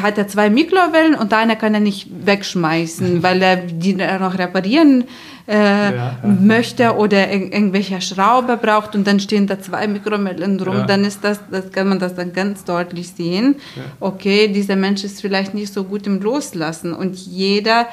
hat 0.00 0.18
er 0.18 0.28
zwei 0.28 0.50
Mikrowellen 0.50 1.14
und 1.14 1.32
eine 1.32 1.56
kann 1.56 1.74
er 1.74 1.80
nicht 1.80 2.08
wegschmeißen, 2.26 3.22
weil 3.22 3.42
er 3.42 3.56
die 3.56 3.94
noch 3.94 4.38
reparieren 4.38 5.04
äh, 5.46 5.54
ja, 5.54 5.92
ja. 5.94 6.16
möchte 6.24 6.96
oder 6.96 7.30
ir 7.30 7.52
irgendwelche 7.52 8.00
Schrauber 8.00 8.56
braucht 8.56 8.94
und 8.94 9.06
dann 9.06 9.20
stehen 9.20 9.46
da 9.46 9.60
zwei 9.60 9.86
Mikrowellen 9.86 10.58
drum, 10.58 10.78
ja. 10.78 10.86
dann 10.86 11.04
ist 11.04 11.22
das, 11.22 11.40
das 11.50 11.70
kann 11.70 11.88
man 11.88 11.98
das 11.98 12.14
dann 12.14 12.32
ganz 12.32 12.64
deutlich 12.64 13.10
sehen. 13.10 13.56
Okay, 14.00 14.48
dieser 14.48 14.76
Mensch 14.76 15.04
ist 15.04 15.20
vielleicht 15.20 15.54
nicht 15.54 15.72
so 15.72 15.84
gut 15.84 16.06
im 16.06 16.20
Loslassen 16.20 16.94
und 16.94 17.16
jeder 17.16 17.86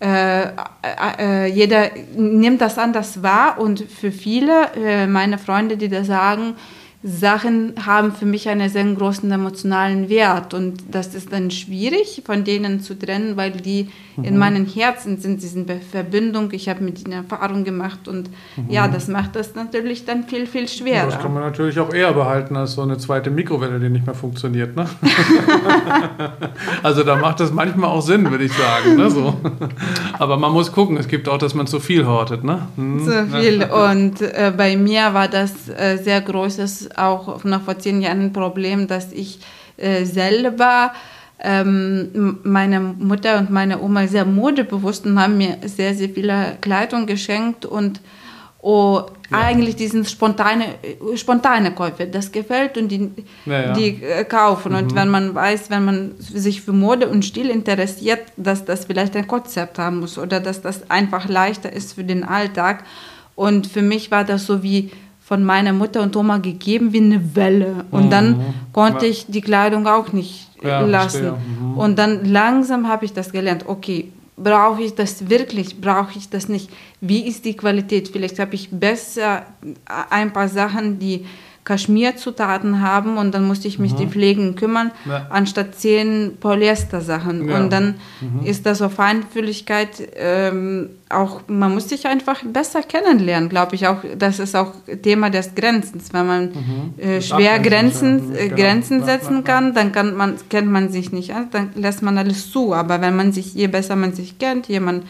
äh, 0.00 0.42
äh, 0.42 0.46
äh, 1.18 1.46
jeder 1.46 1.90
nimmt 2.16 2.60
das 2.60 2.78
anders 2.78 3.20
wahr 3.22 3.58
und 3.58 3.80
für 3.80 4.12
viele 4.12 4.68
äh, 4.76 5.08
meine 5.08 5.38
Freunde, 5.38 5.76
die 5.76 5.88
da 5.88 6.04
sagen, 6.04 6.54
Sachen 7.00 7.74
haben 7.86 8.10
für 8.10 8.26
mich 8.26 8.48
einen 8.48 8.68
sehr 8.68 8.84
großen 8.84 9.30
emotionalen 9.30 10.08
Wert 10.08 10.52
und 10.52 10.82
das 10.90 11.14
ist 11.14 11.32
dann 11.32 11.52
schwierig 11.52 12.24
von 12.26 12.42
denen 12.42 12.80
zu 12.80 12.98
trennen, 12.98 13.36
weil 13.36 13.52
die 13.52 13.88
mhm. 14.16 14.24
in 14.24 14.36
meinem 14.36 14.66
Herzen 14.66 15.16
sind, 15.18 15.40
sie 15.40 15.46
sind 15.46 15.70
Verbindung, 15.92 16.50
ich 16.50 16.68
habe 16.68 16.82
mit 16.82 17.00
ihnen 17.04 17.12
Erfahrung 17.12 17.62
gemacht 17.62 18.08
und 18.08 18.28
mhm. 18.56 18.68
ja, 18.68 18.88
das 18.88 19.06
macht 19.06 19.36
das 19.36 19.54
natürlich 19.54 20.06
dann 20.06 20.24
viel, 20.24 20.48
viel 20.48 20.66
schwerer. 20.66 21.06
Das 21.06 21.20
kann 21.20 21.32
man 21.32 21.44
natürlich 21.44 21.78
auch 21.78 21.94
eher 21.94 22.12
behalten 22.12 22.56
als 22.56 22.72
so 22.72 22.82
eine 22.82 22.98
zweite 22.98 23.30
Mikrowelle, 23.30 23.78
die 23.78 23.90
nicht 23.90 24.04
mehr 24.04 24.16
funktioniert. 24.16 24.74
Ne? 24.74 24.86
also 26.82 27.04
da 27.04 27.14
macht 27.14 27.38
das 27.38 27.52
manchmal 27.52 27.90
auch 27.90 28.02
Sinn, 28.02 28.28
würde 28.28 28.42
ich 28.42 28.52
sagen. 28.52 28.96
Ne? 28.96 29.08
So. 29.08 29.34
Aber 30.18 30.36
man 30.36 30.50
muss 30.52 30.72
gucken, 30.72 30.96
es 30.96 31.06
gibt 31.06 31.28
auch, 31.28 31.38
dass 31.38 31.54
man 31.54 31.68
zu 31.68 31.78
viel 31.78 32.08
hortet. 32.08 32.42
Ne? 32.42 32.66
Mhm. 32.74 33.04
Zu 33.04 33.26
viel 33.28 33.62
und 33.92 34.20
äh, 34.20 34.52
bei 34.56 34.76
mir 34.76 35.14
war 35.14 35.28
das 35.28 35.68
äh, 35.68 35.96
sehr 35.96 36.20
großes 36.20 36.87
auch 36.96 37.44
noch 37.44 37.62
vor 37.62 37.78
zehn 37.78 38.00
Jahren 38.00 38.22
ein 38.22 38.32
Problem, 38.32 38.86
dass 38.86 39.12
ich 39.12 39.40
äh, 39.76 40.04
selber 40.04 40.92
ähm, 41.40 42.38
meine 42.42 42.80
Mutter 42.80 43.38
und 43.38 43.50
meine 43.50 43.80
Oma 43.80 44.06
sehr 44.06 44.24
modebewusst 44.24 45.06
und 45.06 45.20
haben 45.20 45.38
mir 45.38 45.58
sehr, 45.64 45.94
sehr 45.94 46.08
viele 46.08 46.56
Kleidung 46.60 47.06
geschenkt 47.06 47.64
und 47.64 48.00
oh, 48.60 49.02
ja. 49.30 49.38
eigentlich 49.38 49.76
diesen 49.76 50.04
spontane, 50.04 50.64
spontane 51.14 51.72
Käufe, 51.72 52.06
das 52.06 52.32
gefällt 52.32 52.76
und 52.76 52.88
die, 52.88 53.10
ja, 53.46 53.60
ja. 53.66 53.72
die 53.72 54.02
äh, 54.02 54.24
kaufen. 54.24 54.72
Mhm. 54.72 54.78
Und 54.78 54.94
wenn 54.94 55.08
man 55.08 55.34
weiß, 55.34 55.70
wenn 55.70 55.84
man 55.84 56.14
sich 56.18 56.62
für 56.62 56.72
Mode 56.72 57.08
und 57.08 57.24
Stil 57.24 57.50
interessiert, 57.50 58.20
dass 58.36 58.64
das 58.64 58.86
vielleicht 58.86 59.16
ein 59.16 59.26
Konzept 59.26 59.78
haben 59.78 60.00
muss 60.00 60.18
oder 60.18 60.40
dass 60.40 60.60
das 60.62 60.90
einfach 60.90 61.28
leichter 61.28 61.72
ist 61.72 61.94
für 61.94 62.04
den 62.04 62.24
Alltag. 62.24 62.84
Und 63.36 63.68
für 63.68 63.82
mich 63.82 64.10
war 64.10 64.24
das 64.24 64.46
so 64.46 64.62
wie 64.64 64.90
von 65.28 65.44
meiner 65.44 65.74
Mutter 65.74 66.00
und 66.00 66.16
Oma 66.16 66.38
gegeben 66.38 66.94
wie 66.94 67.02
eine 67.02 67.36
Welle. 67.36 67.84
Und 67.90 68.06
mhm. 68.06 68.10
dann 68.10 68.54
konnte 68.72 69.04
ich 69.04 69.26
die 69.26 69.42
Kleidung 69.42 69.86
auch 69.86 70.10
nicht 70.14 70.48
ja, 70.62 70.80
lassen. 70.80 71.32
Mhm. 71.32 71.76
Und 71.76 71.98
dann 71.98 72.24
langsam 72.24 72.88
habe 72.88 73.04
ich 73.04 73.12
das 73.12 73.30
gelernt. 73.30 73.64
Okay, 73.66 74.10
brauche 74.38 74.80
ich 74.80 74.94
das 74.94 75.28
wirklich? 75.28 75.82
Brauche 75.82 76.16
ich 76.16 76.30
das 76.30 76.48
nicht? 76.48 76.70
Wie 77.02 77.26
ist 77.26 77.44
die 77.44 77.54
Qualität? 77.54 78.08
Vielleicht 78.08 78.38
habe 78.38 78.54
ich 78.54 78.70
besser 78.70 79.44
ein 80.08 80.32
paar 80.32 80.48
Sachen, 80.48 80.98
die 80.98 81.26
Kaschmirzutaten 81.68 82.80
haben 82.80 83.18
und 83.18 83.34
dann 83.34 83.46
musste 83.46 83.68
ich 83.68 83.78
mich 83.78 83.92
mhm. 83.92 83.96
die 83.98 84.06
Pflegen 84.06 84.56
kümmern, 84.56 84.90
ja. 85.04 85.26
anstatt 85.28 85.74
zehn 85.74 86.38
Polyester-Sachen. 86.40 87.46
Ja. 87.46 87.58
Und 87.58 87.70
dann 87.70 87.96
mhm. 88.22 88.46
ist 88.46 88.64
das 88.64 88.80
auf 88.80 88.94
Feinfühligkeit 88.94 89.90
ähm, 90.16 90.88
auch, 91.10 91.42
man 91.46 91.74
muss 91.74 91.90
sich 91.90 92.06
einfach 92.06 92.42
besser 92.42 92.82
kennenlernen, 92.82 93.50
glaube 93.50 93.74
ich. 93.74 93.86
Auch 93.86 93.98
das 94.16 94.38
ist 94.38 94.56
auch 94.56 94.72
Thema 95.02 95.28
des 95.28 95.54
Grenzens. 95.54 96.12
Wenn 96.12 96.26
man 96.26 96.44
mhm. 96.46 97.02
äh, 97.02 97.20
schwer 97.20 97.58
Grenzen, 97.58 98.34
äh, 98.34 98.44
genau. 98.48 98.56
Grenzen 98.56 99.04
setzen 99.04 99.44
kann, 99.44 99.74
dann 99.74 99.92
kann 99.92 100.16
man, 100.16 100.36
kennt 100.48 100.70
man 100.70 100.88
sich 100.88 101.12
nicht 101.12 101.34
an, 101.34 101.48
dann 101.50 101.70
lässt 101.74 102.02
man 102.02 102.16
alles 102.16 102.50
zu. 102.50 102.72
Aber 102.72 103.02
wenn 103.02 103.14
man 103.14 103.32
sich, 103.32 103.54
je 103.54 103.66
besser 103.66 103.94
man 103.94 104.14
sich 104.14 104.38
kennt, 104.38 104.68
jemand 104.68 105.04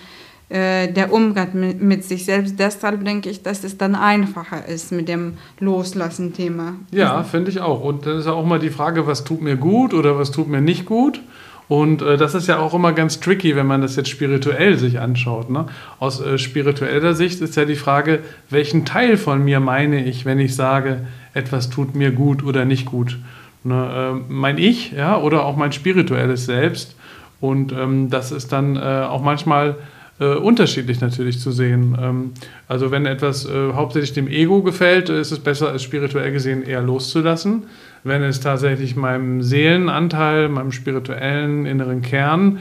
äh, 0.48 0.90
der 0.90 1.12
Umgang 1.12 1.50
mit, 1.54 1.82
mit, 1.82 2.04
sich 2.04 2.24
selbst. 2.24 2.58
Deshalb 2.58 3.04
denke 3.04 3.28
ich, 3.28 3.42
dass 3.42 3.64
es 3.64 3.76
dann 3.76 3.94
einfacher 3.94 4.66
ist 4.66 4.92
mit 4.92 5.08
dem 5.08 5.34
Loslassen-Thema. 5.60 6.74
Ja, 6.90 7.22
finde 7.22 7.50
ich 7.50 7.60
auch. 7.60 7.82
Und 7.82 8.06
dann 8.06 8.18
ist 8.18 8.26
ja 8.26 8.32
auch 8.32 8.46
mal 8.46 8.58
die 8.58 8.70
Frage, 8.70 9.06
was 9.06 9.24
tut 9.24 9.42
mir 9.42 9.56
gut 9.56 9.92
oder 9.92 10.18
was 10.18 10.30
tut 10.30 10.48
mir 10.48 10.60
nicht 10.60 10.86
gut. 10.86 11.20
Und 11.68 12.00
äh, 12.00 12.16
das 12.16 12.34
ist 12.34 12.48
ja 12.48 12.58
auch 12.58 12.72
immer 12.72 12.92
ganz 12.92 13.20
tricky, 13.20 13.54
wenn 13.54 13.66
man 13.66 13.82
das 13.82 13.94
jetzt 13.96 14.08
spirituell 14.08 14.78
sich 14.78 15.00
anschaut. 15.00 15.50
Ne? 15.50 15.66
Aus 15.98 16.20
äh, 16.20 16.38
spiritueller 16.38 17.12
Sicht 17.12 17.42
ist 17.42 17.56
ja 17.56 17.66
die 17.66 17.76
Frage, 17.76 18.20
welchen 18.48 18.86
Teil 18.86 19.18
von 19.18 19.44
mir 19.44 19.60
meine 19.60 20.02
ich, 20.02 20.24
wenn 20.24 20.38
ich 20.38 20.56
sage, 20.56 21.06
etwas 21.34 21.68
tut 21.68 21.94
mir 21.94 22.10
gut 22.10 22.42
oder 22.42 22.64
nicht 22.64 22.86
gut. 22.86 23.18
Ne? 23.64 24.14
Äh, 24.16 24.32
mein 24.32 24.56
Ich 24.56 24.92
ja, 24.92 25.18
oder 25.18 25.44
auch 25.44 25.56
mein 25.56 25.72
spirituelles 25.72 26.46
Selbst. 26.46 26.96
Und 27.40 27.72
ähm, 27.72 28.08
das 28.08 28.32
ist 28.32 28.50
dann 28.50 28.76
äh, 28.76 28.80
auch 28.80 29.22
manchmal 29.22 29.76
äh, 30.20 30.34
unterschiedlich 30.34 31.00
natürlich 31.00 31.40
zu 31.40 31.50
sehen. 31.52 31.96
Ähm, 32.00 32.32
also 32.66 32.90
wenn 32.90 33.06
etwas 33.06 33.46
äh, 33.46 33.72
hauptsächlich 33.72 34.12
dem 34.12 34.28
Ego 34.28 34.62
gefällt, 34.62 35.08
ist 35.08 35.32
es 35.32 35.38
besser, 35.38 35.74
es 35.74 35.82
spirituell 35.82 36.32
gesehen 36.32 36.62
eher 36.62 36.82
loszulassen. 36.82 37.64
Wenn 38.04 38.22
es 38.22 38.40
tatsächlich 38.40 38.96
meinem 38.96 39.42
Seelenanteil, 39.42 40.48
meinem 40.48 40.72
spirituellen 40.72 41.66
inneren 41.66 42.02
Kern 42.02 42.58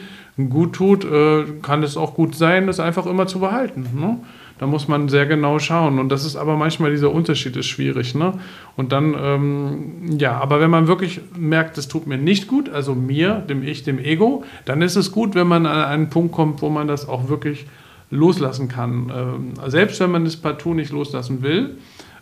gut 0.49 0.73
tut, 0.73 1.03
äh, 1.05 1.45
kann 1.61 1.83
es 1.83 1.97
auch 1.97 2.13
gut 2.13 2.35
sein, 2.35 2.67
das 2.67 2.79
einfach 2.79 3.05
immer 3.05 3.27
zu 3.27 3.39
behalten. 3.39 3.87
Ne? 3.95 4.17
Da 4.59 4.65
muss 4.65 4.87
man 4.87 5.07
sehr 5.07 5.25
genau 5.25 5.59
schauen. 5.59 5.99
Und 5.99 6.09
das 6.09 6.25
ist 6.25 6.35
aber 6.35 6.55
manchmal 6.55 6.91
dieser 6.91 7.11
Unterschied 7.11 7.55
ist 7.55 7.67
schwierig. 7.67 8.15
Ne? 8.15 8.33
Und 8.75 8.91
dann, 8.91 9.15
ähm, 9.19 10.17
ja, 10.17 10.37
aber 10.39 10.59
wenn 10.59 10.71
man 10.71 10.87
wirklich 10.87 11.21
merkt, 11.37 11.77
es 11.77 11.87
tut 11.87 12.07
mir 12.07 12.17
nicht 12.17 12.47
gut, 12.47 12.69
also 12.69 12.95
mir, 12.95 13.35
dem 13.47 13.63
Ich, 13.63 13.83
dem 13.83 13.99
Ego, 13.99 14.43
dann 14.65 14.81
ist 14.81 14.95
es 14.95 15.11
gut, 15.11 15.35
wenn 15.35 15.47
man 15.47 15.65
an 15.65 15.85
einen 15.85 16.09
Punkt 16.09 16.33
kommt, 16.33 16.61
wo 16.61 16.69
man 16.69 16.87
das 16.87 17.07
auch 17.07 17.29
wirklich 17.29 17.67
loslassen 18.09 18.67
kann. 18.67 19.11
Ähm, 19.15 19.53
selbst 19.67 19.99
wenn 19.99 20.11
man 20.11 20.25
es 20.25 20.37
partout 20.37 20.73
nicht 20.73 20.91
loslassen 20.91 21.41
will, 21.43 21.77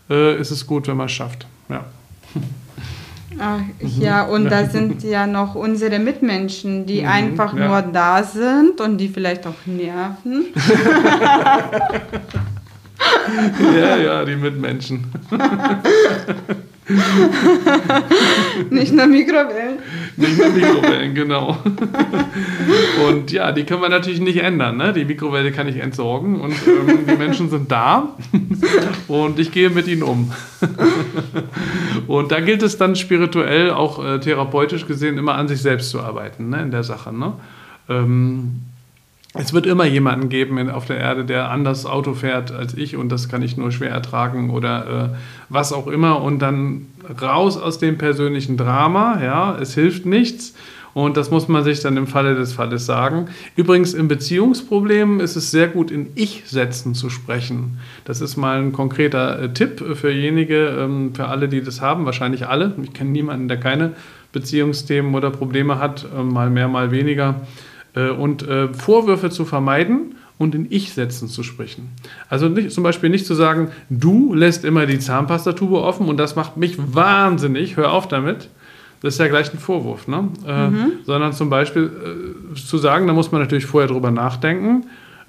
äh, 0.10 0.40
ist 0.40 0.52
es 0.52 0.68
gut, 0.68 0.88
wenn 0.88 0.98
man 0.98 1.06
es 1.06 1.12
schafft. 1.14 1.48
Ja. 1.70 1.86
Ach, 3.40 3.60
ja, 3.80 4.24
und 4.24 4.50
da 4.50 4.66
sind 4.70 5.04
ja 5.04 5.28
noch 5.28 5.56
unsere 5.56 6.00
Mitmenschen, 6.00 6.86
die 6.86 7.02
mhm, 7.02 7.08
einfach 7.08 7.54
ja. 7.56 7.68
nur 7.68 7.82
da 7.82 8.24
sind 8.24 8.80
und 8.82 8.98
die 8.98 9.10
vielleicht 9.10 9.46
auch 9.48 9.66
nerven. 9.66 10.46
ja, 13.78 13.98
ja, 13.98 14.26
die 14.26 14.36
Mitmenschen. 14.36 15.06
Nicht 18.70 18.94
nur 18.94 19.08
Mikrowellen. 19.08 19.80
Nicht 20.18 20.38
nur 20.38 20.50
Mikrowellen, 20.50 21.16
genau. 21.16 21.58
Und 23.08 23.32
ja, 23.32 23.52
die 23.52 23.64
können 23.64 23.82
wir 23.82 23.90
natürlich 23.90 24.20
nicht 24.20 24.38
ändern. 24.38 24.78
Ne? 24.78 24.94
Die 24.94 25.04
Mikrowelle 25.04 25.52
kann 25.52 25.68
ich 25.68 25.78
entsorgen 25.78 26.40
und 26.40 26.54
ähm, 26.68 27.08
die 27.10 27.16
Menschen 27.16 27.50
sind 27.50 27.72
da 27.72 28.16
und 29.08 29.40
ich 29.40 29.52
gehe 29.52 29.72
mit 29.72 29.88
ihnen 29.88 30.04
um. 30.04 30.32
Und 32.06 32.32
da 32.32 32.40
gilt 32.40 32.62
es 32.62 32.78
dann 32.78 32.96
spirituell, 32.96 33.72
auch 33.72 34.04
äh, 34.06 34.20
therapeutisch 34.20 34.86
gesehen, 34.86 35.18
immer 35.18 35.36
an 35.36 35.48
sich 35.48 35.62
selbst 35.62 35.90
zu 35.90 36.02
arbeiten 36.02 36.50
ne? 36.50 36.62
in 36.62 36.70
der 36.70 36.84
Sache. 36.84 37.12
Ne? 37.12 37.34
Ähm, 37.90 38.62
es 39.38 39.54
wird 39.54 39.66
immer 39.66 39.86
jemanden 39.86 40.30
geben 40.30 40.70
auf 40.70 40.86
der 40.86 40.98
Erde, 40.98 41.26
der 41.26 41.52
anders 41.52 41.86
Auto 41.86 42.14
fährt 42.14 42.52
als 42.52 42.74
ich 42.74 42.96
und 42.96 43.10
das 43.10 43.30
kann 43.30 43.42
ich 43.42 43.58
nur 43.58 43.72
schwer 43.72 43.92
ertragen 43.92 44.50
oder 44.50 45.12
äh, 45.14 45.18
was 45.50 45.74
auch 45.74 45.88
immer 45.88 46.22
und 46.22 46.40
dann 46.40 46.88
raus 47.22 47.58
aus 47.58 47.78
dem 47.78 47.98
persönlichen 47.98 48.58
Drama, 48.58 49.22
ja, 49.24 49.58
es 49.60 49.74
hilft 49.74 50.06
nichts 50.06 50.54
und 50.96 51.18
das 51.18 51.30
muss 51.30 51.50
man 51.50 51.66
sich 51.66 51.82
dann 51.82 51.98
im 51.98 52.08
Falle 52.08 52.36
des 52.36 52.54
Falles 52.54 52.86
sagen. 52.86 53.26
Übrigens 53.58 53.94
in 53.94 54.08
Beziehungsproblemen 54.08 55.20
ist 55.20 55.36
es 55.36 55.52
sehr 55.52 55.68
gut 55.68 55.92
in 55.92 56.08
Ich-Sätzen 56.16 56.96
zu 56.96 57.10
sprechen. 57.10 57.80
Das 58.06 58.22
ist 58.22 58.38
mal 58.38 58.60
ein 58.60 58.72
konkreter 58.72 59.42
äh, 59.42 59.50
Tipp 59.54 59.84
für 59.96 60.12
jenige, 60.12 60.68
ähm, 60.68 61.14
für 61.14 61.28
alle, 61.28 61.50
die 61.50 61.62
das 61.62 61.82
haben, 61.82 62.06
wahrscheinlich 62.06 62.48
alle. 62.48 62.74
Ich 62.82 62.94
kenne 62.94 63.10
niemanden, 63.10 63.50
der 63.50 63.58
keine 63.58 63.92
Beziehungsthemen 64.32 65.14
oder 65.16 65.32
Probleme 65.32 65.80
hat, 65.80 66.06
äh, 66.18 66.24
mal 66.24 66.50
mehr, 66.50 66.70
mal 66.70 66.92
weniger 66.92 67.42
äh, 67.96 68.10
und 68.10 68.48
äh, 68.48 68.74
Vorwürfe 68.74 69.30
zu 69.30 69.46
vermeiden 69.46 70.16
und 70.38 70.54
in 70.54 70.68
Ich-Sätzen 70.70 71.28
zu 71.28 71.44
sprechen. 71.44 71.90
Also 72.30 72.50
nicht, 72.50 72.72
zum 72.72 72.84
Beispiel 72.84 73.10
nicht 73.10 73.26
zu 73.26 73.36
sagen, 73.36 73.70
du 73.90 74.34
lässt 74.34 74.66
immer 74.66 74.86
die 74.86 75.00
Zahnpastatube 75.00 75.82
offen 75.82 76.08
und 76.08 76.18
das 76.18 76.36
macht 76.36 76.58
mich 76.58 76.78
wahnsinnig, 76.78 77.78
hör 77.78 77.94
auf 77.94 78.08
damit. 78.08 78.50
Das 79.02 79.14
ist 79.14 79.20
ja 79.20 79.28
gleich 79.28 79.54
ein 79.54 79.60
Vorwurf, 79.60 80.08
ne? 80.08 80.30
Äh, 80.48 80.68
mhm. 80.68 80.92
Sondern 81.06 81.34
zum 81.34 81.50
Beispiel 81.50 81.92
äh, 82.54 82.56
zu 82.56 82.78
sagen, 82.78 83.08
da 83.08 83.14
muss 83.14 83.32
man 83.32 83.42
natürlich 83.42 83.66
vorher 83.66 83.88
drüber 83.88 84.12
nachdenken, 84.12 84.86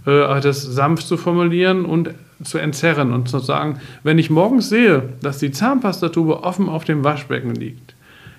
äh, 0.07 0.41
das 0.41 0.63
sanft 0.63 1.07
zu 1.07 1.17
formulieren 1.17 1.85
und 1.85 2.11
zu 2.43 2.59
entzerren 2.59 3.13
und 3.13 3.29
zu 3.29 3.39
sagen, 3.39 3.81
wenn 4.03 4.19
ich 4.19 4.31
morgens 4.31 4.69
sehe, 4.69 5.11
dass 5.21 5.39
die 5.39 5.51
Zahnpastatube 5.51 6.43
offen 6.43 6.69
auf 6.69 6.85
dem 6.85 7.05
Waschbecken 7.05 7.55
liegt, 7.55 7.95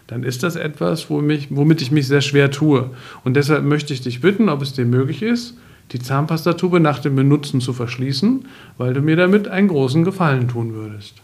dann 0.08 0.24
ist 0.24 0.44
das 0.44 0.56
etwas, 0.56 1.10
womit 1.10 1.82
ich 1.82 1.92
mich 1.92 2.08
sehr 2.08 2.22
schwer 2.22 2.50
tue. 2.50 2.90
Und 3.24 3.36
deshalb 3.36 3.64
möchte 3.64 3.94
ich 3.94 4.02
dich 4.02 4.22
bitten, 4.22 4.50
ob 4.50 4.62
es 4.62 4.74
dir 4.74 4.86
möglich 4.86 5.22
ist, 5.22 5.58
die 5.92 6.00
Zahnpastatube 6.00 6.80
nach 6.80 7.00
dem 7.00 7.16
Benutzen 7.16 7.62
zu 7.62 7.74
verschließen, 7.74 8.46
weil 8.78 8.94
du 8.94 9.02
mir 9.02 9.16
damit 9.16 9.48
einen 9.48 9.68
großen 9.68 10.04
Gefallen 10.04 10.48
tun 10.48 10.74
würdest. 10.74 11.16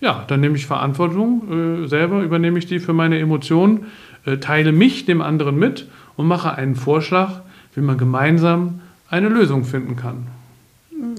Ja, 0.00 0.24
dann 0.28 0.40
nehme 0.40 0.56
ich 0.56 0.66
Verantwortung, 0.66 1.84
äh, 1.84 1.88
selber 1.88 2.22
übernehme 2.22 2.58
ich 2.58 2.66
die 2.66 2.78
für 2.78 2.94
meine 2.94 3.18
Emotionen, 3.18 3.86
äh, 4.24 4.38
teile 4.38 4.72
mich 4.72 5.04
dem 5.04 5.20
anderen 5.20 5.58
mit 5.58 5.86
und 6.16 6.26
mache 6.26 6.54
einen 6.54 6.76
Vorschlag, 6.76 7.40
wie 7.74 7.80
man 7.80 7.98
gemeinsam 7.98 8.80
eine 9.10 9.28
Lösung 9.28 9.64
finden 9.64 9.96
kann. 9.96 10.26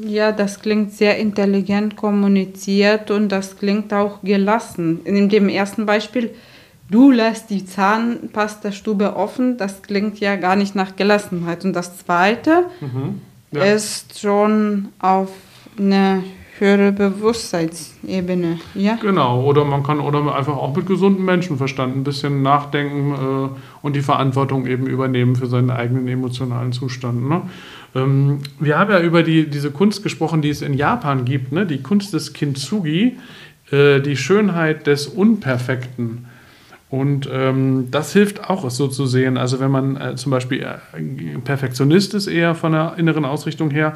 Ja, 0.04 0.32
das 0.32 0.62
klingt 0.62 0.94
sehr 0.94 1.18
intelligent 1.18 1.96
kommuniziert 1.96 3.12
und 3.12 3.30
das 3.30 3.58
klingt 3.58 3.94
auch 3.94 4.22
gelassen. 4.22 5.00
In 5.06 5.30
dem 5.30 5.50
ersten 5.50 5.86
Beispiel 5.86 6.32
du 6.92 7.10
lässt 7.10 7.50
die 7.50 7.66
Zahnpastastube 7.66 9.16
offen, 9.16 9.58
das 9.58 9.82
klingt 9.82 10.20
ja 10.20 10.36
gar 10.36 10.56
nicht 10.56 10.76
nach 10.76 10.96
Gelassenheit. 10.96 11.66
Und 11.66 11.74
das 11.74 11.98
Zweite 11.98 12.66
mhm, 12.82 13.22
ja. 13.52 13.64
ist 13.64 14.20
schon 14.20 14.90
auf 15.00 15.30
eine 15.80 16.24
höhere 16.60 16.92
Bewusstseinsebene. 16.92 18.60
Ja? 18.76 19.00
Genau, 19.02 19.44
oder 19.44 19.66
man 19.66 19.82
kann 19.82 20.00
oder 20.00 20.36
einfach 20.36 20.56
auch 20.56 20.76
mit 20.76 20.86
gesundem 20.86 21.26
Menschenverstand 21.26 21.96
ein 21.96 22.04
bisschen 22.04 22.44
nachdenken 22.44 23.14
äh, 23.14 23.50
und 23.82 23.96
die 23.96 24.02
Verantwortung 24.02 24.68
eben 24.68 24.86
übernehmen 24.86 25.36
für 25.36 25.48
seinen 25.48 25.72
eigenen 25.72 26.08
emotionalen 26.08 26.72
Zustand. 26.72 27.28
Ne? 27.28 27.42
Ähm, 27.96 28.42
wir 28.60 28.78
haben 28.78 28.92
ja 28.92 29.00
über 29.00 29.24
die, 29.24 29.50
diese 29.50 29.72
Kunst 29.72 30.04
gesprochen, 30.04 30.44
die 30.44 30.50
es 30.50 30.62
in 30.62 30.76
Japan 30.76 31.26
gibt, 31.26 31.52
ne? 31.52 31.66
die 31.66 31.82
Kunst 31.82 32.14
des 32.14 32.34
Kintsugi, 32.34 33.18
äh, 33.72 34.00
die 34.00 34.16
Schönheit 34.16 34.86
des 34.86 35.08
Unperfekten. 35.08 36.28
Und 36.92 37.30
ähm, 37.32 37.88
das 37.90 38.12
hilft 38.12 38.50
auch, 38.50 38.66
es 38.66 38.76
so 38.76 38.90
zu 38.90 39.06
sehen. 39.06 39.38
Also 39.38 39.62
wenn 39.62 39.72
man 39.72 39.96
äh, 39.96 40.16
zum 40.18 40.30
Beispiel 40.30 40.62
äh, 40.62 41.38
Perfektionist 41.42 42.14
ist, 42.14 42.28
eher 42.28 42.54
von 42.54 42.74
der 42.74 42.96
inneren 42.98 43.24
Ausrichtung 43.24 43.72
her, 43.72 43.96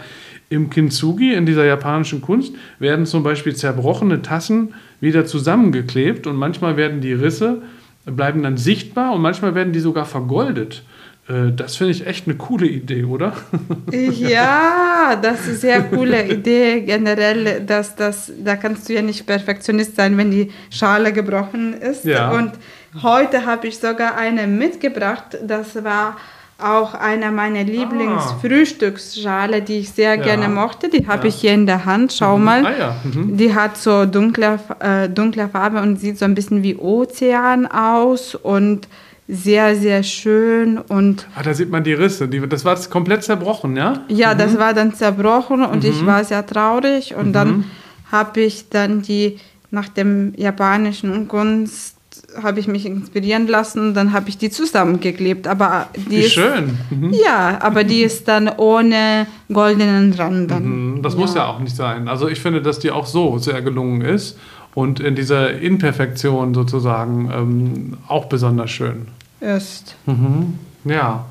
im 0.50 0.70
Kintsugi, 0.70 1.33
in 1.33 1.46
dieser 1.46 1.65
japanischen 1.65 2.22
Kunst, 2.22 2.53
werden 2.79 3.05
zum 3.05 3.22
Beispiel 3.22 3.53
zerbrochene 3.53 4.22
Tassen 4.22 4.75
wieder 5.01 5.25
zusammengeklebt 5.25 6.25
und 6.25 6.37
manchmal 6.37 6.77
werden 6.77 7.01
die 7.01 7.11
Risse, 7.11 7.63
bleiben 8.05 8.43
dann 8.43 8.55
sichtbar 8.55 9.13
und 9.13 9.22
manchmal 9.22 9.55
werden 9.55 9.74
die 9.74 9.81
sogar 9.81 10.05
vergoldet. 10.05 10.83
Äh, 11.27 11.51
das 11.53 11.75
finde 11.75 11.91
ich 11.91 12.07
echt 12.07 12.27
eine 12.27 12.37
coole 12.37 12.67
Idee, 12.67 13.03
oder? 13.03 13.33
Ja, 13.91 15.20
das 15.22 15.41
ist 15.41 15.48
eine 15.48 15.57
sehr 15.57 15.83
coole 15.83 16.27
Idee 16.27 16.81
generell, 16.81 17.61
dass 17.65 17.96
das, 17.96 18.31
da 18.43 18.55
kannst 18.55 18.87
du 18.87 18.93
ja 18.93 19.01
nicht 19.01 19.25
Perfektionist 19.25 19.96
sein, 19.96 20.17
wenn 20.17 20.31
die 20.31 20.51
Schale 20.70 21.11
gebrochen 21.11 21.74
ist. 21.74 22.05
Ja. 22.05 22.31
Und 22.31 22.53
Heute 23.01 23.46
habe 23.46 23.68
ich 23.68 23.77
sogar 23.79 24.16
eine 24.16 24.48
mitgebracht. 24.48 25.38
Das 25.46 25.84
war 25.84 26.18
auch 26.58 26.94
einer 26.94 27.31
meiner 27.31 27.64
Lieblingsfrühstücksschale, 27.64 29.62
die 29.62 29.79
ich 29.79 29.92
sehr 29.92 30.16
ja. 30.16 30.24
gerne 30.24 30.48
mochte. 30.48 30.88
Die 30.90 31.05
habe 31.08 31.24
ja. 31.24 31.29
ich 31.29 31.36
hier 31.36 31.53
in 31.53 31.66
der 31.66 31.84
Hand. 31.86 32.14
Schau 32.14 32.38
mhm. 32.38 32.44
mal. 32.44 32.66
Ah, 32.66 32.74
ja. 32.77 32.96
mhm. 33.03 33.36
Die 33.36 33.53
hat 33.53 33.75
so 33.77 34.05
dunkle, 34.05 34.60
äh, 34.79 35.10
dunkle 35.10 35.50
Farbe 35.50 35.81
und 35.81 36.00
sieht 36.00 36.18
so 36.18 36.24
ein 36.25 36.34
bisschen 36.36 36.64
wie 36.64 36.77
Ozean 36.77 37.66
aus 37.66 38.36
und 38.36 38.88
sehr, 39.27 39.75
sehr 39.75 40.03
schön. 40.03 40.77
Und 40.77 41.27
ah, 41.36 41.44
da 41.44 41.53
sieht 41.53 41.70
man 41.70 41.84
die 41.84 41.94
Risse. 41.94 42.29
Die, 42.29 42.48
das 42.48 42.64
war 42.64 42.77
komplett 42.90 43.24
zerbrochen, 43.24 43.75
ja? 43.75 44.05
Ja, 44.08 44.34
mhm. 44.34 44.38
das 44.38 44.58
war 44.58 44.74
dann 44.74 44.94
zerbrochen 44.94 45.66
und 45.66 45.84
ich 45.84 46.01
mhm. 46.01 46.05
war 46.05 46.24
sehr 46.24 46.46
traurig. 46.46 47.16
Und 47.16 47.34
dann 47.34 47.50
mhm. 47.50 47.66
habe 48.12 48.40
ich 48.42 48.70
dann 48.70 49.01
die 49.01 49.40
nach 49.72 49.90
dem 49.90 50.34
japanischen 50.38 51.27
Kunst 51.27 51.95
habe 52.41 52.59
ich 52.59 52.67
mich 52.67 52.85
inspirieren 52.85 53.47
lassen, 53.47 53.93
dann 53.93 54.13
habe 54.13 54.29
ich 54.29 54.37
die 54.37 54.49
zusammengeklebt. 54.49 55.47
Aber 55.47 55.87
die 55.95 56.09
Wie 56.09 56.15
ist, 56.17 56.33
schön. 56.33 56.77
Mhm. 56.89 57.13
Ja, 57.13 57.59
aber 57.61 57.83
die 57.83 58.01
ist 58.01 58.27
dann 58.27 58.49
ohne 58.49 59.27
goldenen 59.51 60.13
Rand. 60.13 60.51
Mhm. 60.51 61.01
Das 61.01 61.13
ja. 61.13 61.19
muss 61.19 61.35
ja 61.35 61.47
auch 61.47 61.59
nicht 61.59 61.75
sein. 61.75 62.07
Also 62.07 62.27
ich 62.27 62.39
finde, 62.39 62.61
dass 62.61 62.79
die 62.79 62.91
auch 62.91 63.05
so 63.05 63.37
sehr 63.37 63.61
gelungen 63.61 64.01
ist 64.01 64.37
und 64.73 64.99
in 64.99 65.15
dieser 65.15 65.59
Imperfektion 65.59 66.53
sozusagen 66.53 67.31
ähm, 67.33 67.97
auch 68.07 68.25
besonders 68.25 68.71
schön. 68.71 69.07
Ist. 69.39 69.95
Mhm. 70.05 70.59
Ja, 70.85 71.25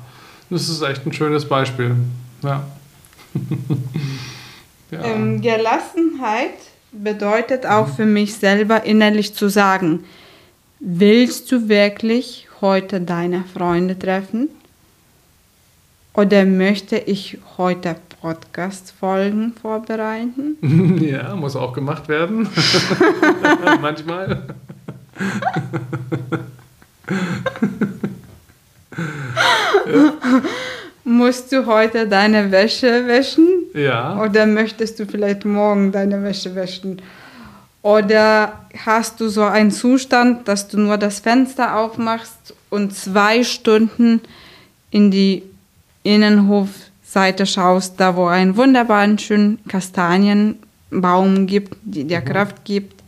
das 0.49 0.69
ist 0.69 0.81
echt 0.81 1.05
ein 1.05 1.13
schönes 1.13 1.47
Beispiel. 1.47 1.95
Ja. 2.43 2.63
ja. 4.91 5.03
Ähm, 5.03 5.41
Gelassenheit 5.41 6.53
bedeutet 6.91 7.65
auch 7.65 7.87
für 7.87 8.05
mich 8.05 8.35
selber 8.35 8.83
innerlich 8.83 9.33
zu 9.33 9.49
sagen, 9.49 10.03
Willst 10.79 11.51
du 11.51 11.69
wirklich 11.69 12.47
heute 12.61 13.01
deine 13.01 13.43
Freunde 13.43 13.97
treffen? 13.97 14.49
Oder 16.13 16.45
möchte 16.45 16.97
ich 16.97 17.37
heute 17.57 17.95
Podcast-Folgen 18.21 19.53
vorbereiten? 19.61 20.57
Ja, 21.01 21.35
muss 21.35 21.55
auch 21.55 21.73
gemacht 21.73 22.07
werden. 22.07 22.49
Manchmal. 23.81 24.43
ja. 29.85 30.13
Musst 31.07 31.51
du 31.51 31.67
heute 31.67 32.07
deine 32.07 32.51
Wäsche 32.51 33.05
wäschen? 33.07 33.47
Ja. 33.75 34.19
Oder 34.19 34.47
möchtest 34.47 34.99
du 34.99 35.05
vielleicht 35.05 35.45
morgen 35.45 35.91
deine 35.91 36.23
Wäsche 36.23 36.55
wäschen? 36.55 36.99
Oder 37.85 38.65
hast 38.83 39.19
du 39.19 39.29
so 39.29 39.43
einen 39.43 39.69
Zustand, 39.69 40.47
dass 40.47 40.67
du 40.67 40.79
nur 40.79 40.97
das 40.97 41.19
Fenster 41.19 41.75
aufmachst 41.77 42.55
und 42.71 42.95
zwei 42.95 43.43
Stunden 43.43 44.21
in 44.89 45.11
die 45.11 45.43
Innenhofseite 46.01 47.45
schaust, 47.45 47.99
da 47.99 48.15
wo 48.15 48.25
ein 48.25 48.57
wunderbaren 48.57 49.19
schönen 49.19 49.59
Kastanienbaum 49.67 51.45
gibt, 51.45 51.77
die 51.83 52.05
dir 52.05 52.21
mhm. 52.21 52.25
Kraft 52.25 52.65
gibt, 52.65 53.03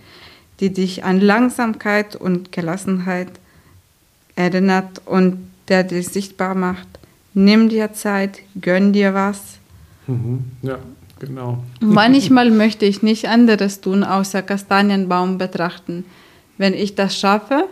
die 0.59 0.71
dich 0.71 1.03
an 1.03 1.21
Langsamkeit 1.21 2.15
und 2.15 2.51
Gelassenheit 2.51 3.31
erinnert 4.35 5.01
und 5.07 5.39
der 5.69 5.85
dich 5.85 6.09
sichtbar 6.09 6.53
macht. 6.53 6.87
Nimm 7.33 7.69
dir 7.69 7.93
Zeit, 7.93 8.41
gönn 8.61 8.93
dir 8.93 9.15
was. 9.15 9.57
Mhm. 10.05 10.45
Ja. 10.61 10.77
Genau. 11.19 11.63
Manchmal 11.79 12.51
möchte 12.51 12.85
ich 12.85 13.01
nicht 13.01 13.27
anderes 13.27 13.81
tun, 13.81 14.03
außer 14.03 14.41
Kastanienbaum 14.41 15.37
betrachten. 15.37 16.05
Wenn 16.57 16.73
ich 16.73 16.95
das 16.95 17.17
schaffe, 17.17 17.65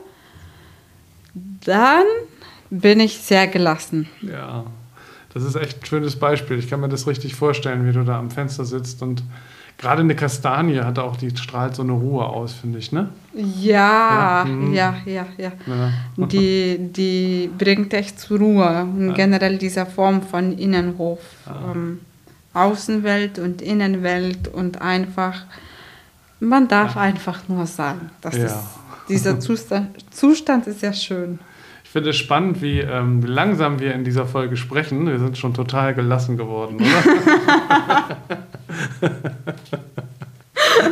dann 1.65 2.05
bin 2.69 2.99
ich 2.99 3.17
sehr 3.17 3.47
gelassen. 3.47 4.07
Ja, 4.21 4.65
das 5.33 5.43
ist 5.43 5.55
echt 5.55 5.81
ein 5.81 5.85
schönes 5.85 6.15
Beispiel. 6.15 6.57
Ich 6.59 6.69
kann 6.69 6.79
mir 6.79 6.89
das 6.89 7.07
richtig 7.07 7.35
vorstellen, 7.35 7.87
wie 7.87 7.91
du 7.91 8.03
da 8.03 8.17
am 8.19 8.31
Fenster 8.31 8.65
sitzt 8.65 9.01
und 9.01 9.23
gerade 9.77 10.01
eine 10.01 10.15
Kastanie 10.15 10.79
hat 10.79 10.99
auch, 10.99 11.17
die 11.17 11.35
strahlt 11.35 11.75
so 11.75 11.83
eine 11.83 11.91
Ruhe 11.91 12.25
aus, 12.25 12.53
finde 12.53 12.79
ich, 12.79 12.91
ne? 12.91 13.09
Ja, 13.33 14.43
ja, 14.43 14.45
mhm. 14.45 14.73
ja, 14.73 14.95
ja, 15.05 15.25
ja. 15.37 15.51
ja. 15.67 16.27
Die, 16.27 16.77
die 16.79 17.49
bringt 17.57 17.93
echt 17.93 18.19
zur 18.19 18.39
Ruhe. 18.39 18.87
Ja. 18.99 19.13
Generell 19.13 19.57
diese 19.57 19.85
Form 19.85 20.21
von 20.21 20.57
Innenhof. 20.57 21.19
Ähm, 21.47 21.99
Außenwelt 22.55 23.39
und 23.39 23.61
Innenwelt 23.61 24.47
und 24.47 24.81
einfach, 24.81 25.43
man 26.39 26.67
darf 26.67 26.95
ja. 26.95 27.01
einfach 27.01 27.47
nur 27.47 27.67
sein. 27.67 28.09
Das 28.21 28.37
ja. 28.37 28.45
ist, 28.45 28.57
dieser 29.09 29.39
Zustand, 29.39 30.13
Zustand 30.13 30.67
ist 30.67 30.81
ja 30.81 30.93
schön. 30.93 31.39
finde 31.83 32.09
es 32.09 32.17
spannend, 32.17 32.61
wie 32.61 32.79
ähm, 32.79 33.21
langsam 33.21 33.79
wir 33.79 33.93
in 33.93 34.03
dieser 34.03 34.25
Folge 34.25 34.57
sprechen. 34.57 35.07
Wir 35.07 35.19
sind 35.19 35.37
schon 35.37 35.53
total 35.53 35.93
gelassen 35.93 36.37
geworden, 36.37 36.77
oder? 36.77 37.03